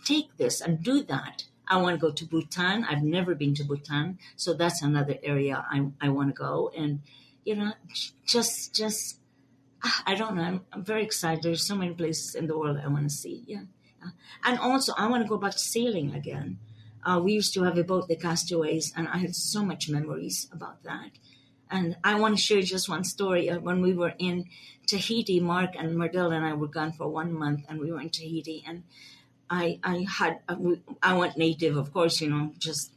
[0.05, 1.45] take this and do that.
[1.67, 2.85] I want to go to Bhutan.
[2.85, 6.71] I've never been to Bhutan, so that's another area I, I want to go.
[6.75, 7.01] And
[7.43, 7.73] you know,
[8.25, 9.19] just just
[9.83, 10.43] ah, I don't know.
[10.43, 11.43] I'm, I'm very excited.
[11.43, 13.43] There's so many places in the world I want to see.
[13.45, 13.63] Yeah,
[14.45, 16.59] and also I want to go back to sailing again.
[17.07, 20.47] Uh, we used to have a boat, the Castaways, and I had so much memories
[20.51, 21.11] about that.
[21.71, 23.49] And I want to share just one story.
[23.49, 24.45] Uh, when we were in
[24.87, 28.09] Tahiti, Mark and Mardell and I were gone for one month, and we were in
[28.09, 28.83] Tahiti, and
[29.49, 30.57] I I had uh,
[31.01, 32.91] I went native, of course, you know, just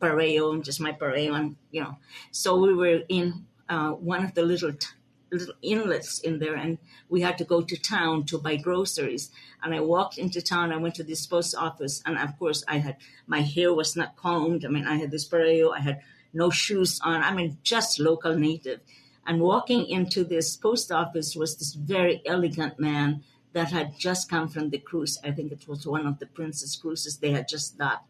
[0.00, 1.96] pareo, just my pareo, and you know.
[2.32, 4.88] So we were in uh, one of the little t-
[5.32, 6.78] little inlets in there, and
[7.08, 9.30] we had to go to town to buy groceries.
[9.62, 10.72] And I walked into town.
[10.72, 14.16] I went to this post office, and of course, I had my hair was not
[14.16, 14.64] combed.
[14.64, 15.74] I mean, I had this pareo.
[15.74, 16.02] I had
[16.32, 17.22] no shoes on.
[17.22, 18.80] I mean, just local native.
[19.26, 23.22] And walking into this post office was this very elegant man
[23.52, 25.18] that had just come from the cruise.
[25.22, 28.08] I think it was one of the Princess cruises they had just docked.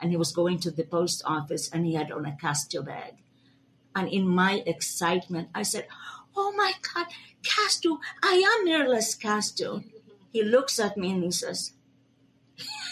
[0.00, 3.14] And he was going to the post office and he had on a Casto bag.
[3.94, 5.86] And in my excitement, I said,
[6.36, 7.06] Oh my God,
[7.42, 9.82] Casto, I am Marilys Casto.
[10.32, 11.72] He looks at me and he says,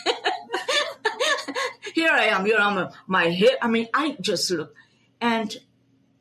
[1.95, 3.57] Here I am, here I am, my hair.
[3.63, 4.75] I mean, I just look.
[5.21, 5.57] And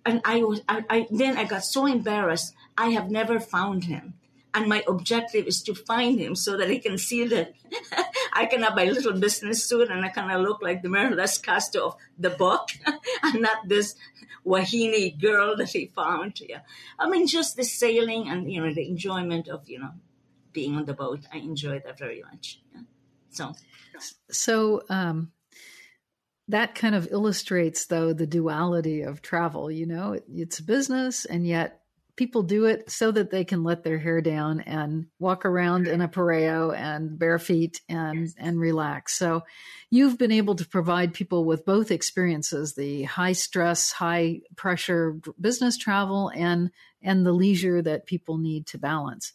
[0.06, 2.54] and I was I, I then I got so embarrassed.
[2.78, 4.16] I have never found him.
[4.54, 7.54] And my objective is to find him so that he can see that
[8.34, 11.42] I can have my little business suit and I kind of look like the Marilys
[11.42, 12.70] Casto of the book
[13.24, 13.96] and not this
[14.50, 16.42] Wahine girl that he found.
[16.42, 16.62] Yeah.
[16.98, 19.92] I mean, just the sailing and, you know, the enjoyment of, you know,
[20.52, 21.22] being on the boat.
[21.32, 22.62] I enjoy that very much.
[22.74, 22.82] Yeah.
[23.30, 23.54] So,
[24.32, 25.32] so, um,
[26.48, 31.26] that kind of illustrates though the duality of travel you know it, it's a business
[31.26, 31.79] and yet
[32.20, 36.02] people do it so that they can let their hair down and walk around in
[36.02, 38.36] a pareo and bare feet and yes.
[38.38, 39.18] and relax.
[39.18, 39.44] So
[39.90, 45.78] you've been able to provide people with both experiences, the high stress, high pressure business
[45.78, 49.32] travel and and the leisure that people need to balance.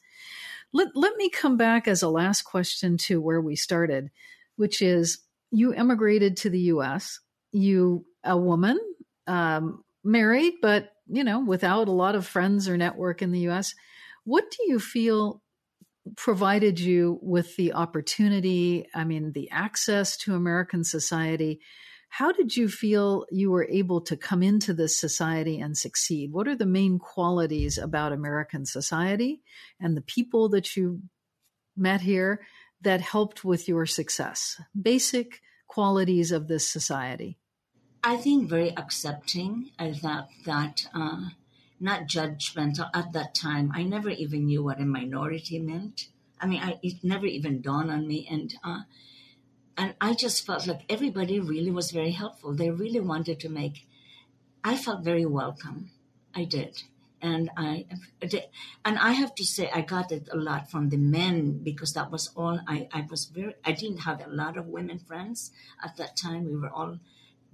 [0.74, 4.10] Let, let me come back as a last question to where we started,
[4.56, 5.20] which is
[5.50, 7.20] you emigrated to the US,
[7.50, 8.78] you a woman,
[9.26, 13.74] um, married, but you know, without a lot of friends or network in the US.
[14.24, 15.42] What do you feel
[16.16, 21.60] provided you with the opportunity, I mean, the access to American society?
[22.08, 26.32] How did you feel you were able to come into this society and succeed?
[26.32, 29.42] What are the main qualities about American society
[29.80, 31.00] and the people that you
[31.76, 32.46] met here
[32.82, 34.60] that helped with your success?
[34.80, 37.38] Basic qualities of this society.
[38.04, 39.72] I think very accepting.
[39.80, 41.30] I thought that uh,
[41.80, 43.72] not judgmental at that time.
[43.74, 46.08] I never even knew what a minority meant.
[46.40, 48.82] I mean, I, it never even dawned on me, and uh,
[49.76, 52.54] and I just felt like everybody really was very helpful.
[52.54, 53.86] They really wanted to make.
[54.64, 55.90] I felt very welcome.
[56.34, 56.84] I did,
[57.22, 57.86] and I
[58.84, 62.10] and I have to say I got it a lot from the men because that
[62.10, 62.88] was all I.
[62.92, 63.54] I was very.
[63.64, 65.52] I didn't have a lot of women friends
[65.82, 66.44] at that time.
[66.44, 66.98] We were all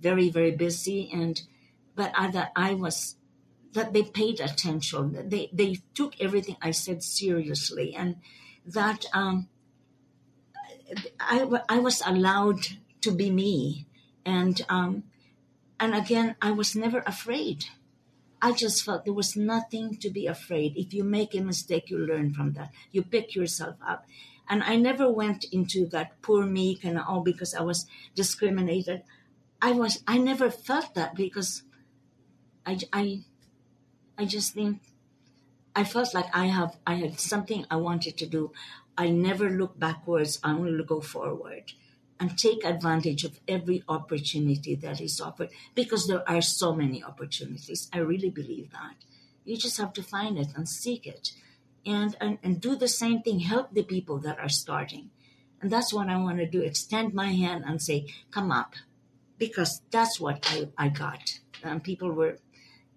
[0.00, 1.40] very very busy, and
[1.94, 3.16] but I that I was
[3.72, 5.28] that they paid attention.
[5.28, 8.16] They they took everything I said seriously, and
[8.66, 9.48] that um,
[11.18, 12.66] I, I was allowed
[13.02, 13.86] to be me.
[14.24, 15.04] And, um,
[15.78, 17.66] and again, I was never afraid.
[18.42, 20.76] I just felt there was nothing to be afraid.
[20.76, 22.70] If you make a mistake, you learn from that.
[22.90, 24.06] You pick yourself up.
[24.48, 29.02] And I never went into that poor me kind of, oh, because I was discriminated.
[29.62, 31.62] I was, I never felt that because
[32.64, 33.20] I, I,
[34.16, 34.80] I just think
[35.74, 38.52] I felt like I have I had something I wanted to do.
[38.98, 40.40] I never look backwards.
[40.42, 41.72] I only go forward
[42.18, 47.88] and take advantage of every opportunity that is offered because there are so many opportunities.
[47.92, 48.96] I really believe that.
[49.44, 51.32] You just have to find it and seek it
[51.86, 53.40] and, and, and do the same thing.
[53.40, 55.10] Help the people that are starting.
[55.62, 56.60] And that's what I want to do.
[56.60, 58.74] Extend my hand and say, come up.
[59.40, 61.40] Because that's what I, I got.
[61.64, 62.38] And people were,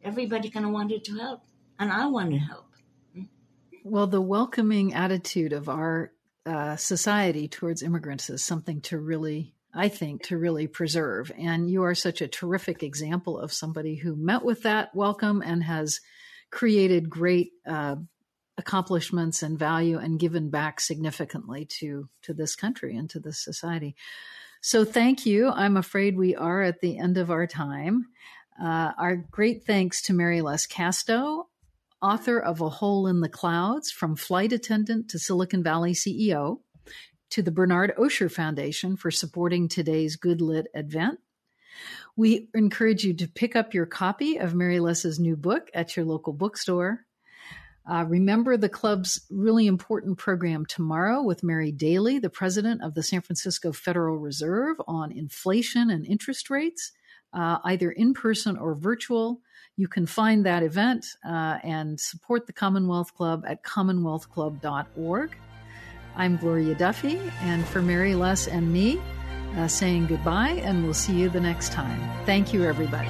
[0.03, 1.41] everybody kind of wanted to help
[1.79, 2.65] and I wanted help.
[3.83, 6.11] Well, the welcoming attitude of our
[6.45, 11.31] uh, society towards immigrants is something to really, I think, to really preserve.
[11.37, 15.63] And you are such a terrific example of somebody who met with that welcome and
[15.63, 15.99] has
[16.51, 17.95] created great uh,
[18.57, 23.95] accomplishments and value and given back significantly to to this country and to this society.
[24.65, 25.49] So thank you.
[25.49, 28.05] I'm afraid we are at the end of our time.
[28.57, 31.49] Uh, our great thanks to Marilys Casto,
[32.01, 36.61] author of A Hole in the Clouds From Flight Attendant to Silicon Valley CEO,
[37.31, 41.19] to the Bernard Osher Foundation for supporting today's Good Lit event.
[42.15, 46.31] We encourage you to pick up your copy of Marilys's new book at your local
[46.31, 47.01] bookstore.
[47.85, 53.03] Uh, remember the club's really important program tomorrow with Mary Daly, the president of the
[53.03, 56.93] San Francisco Federal Reserve, on inflation and interest rates,
[57.33, 59.41] uh, either in person or virtual.
[59.75, 65.37] You can find that event uh, and support the Commonwealth Club at commonwealthclub.org.
[66.15, 69.01] I'm Gloria Duffy, and for Marilys and me,
[69.57, 71.99] uh, saying goodbye, and we'll see you the next time.
[72.25, 73.09] Thank you, everybody.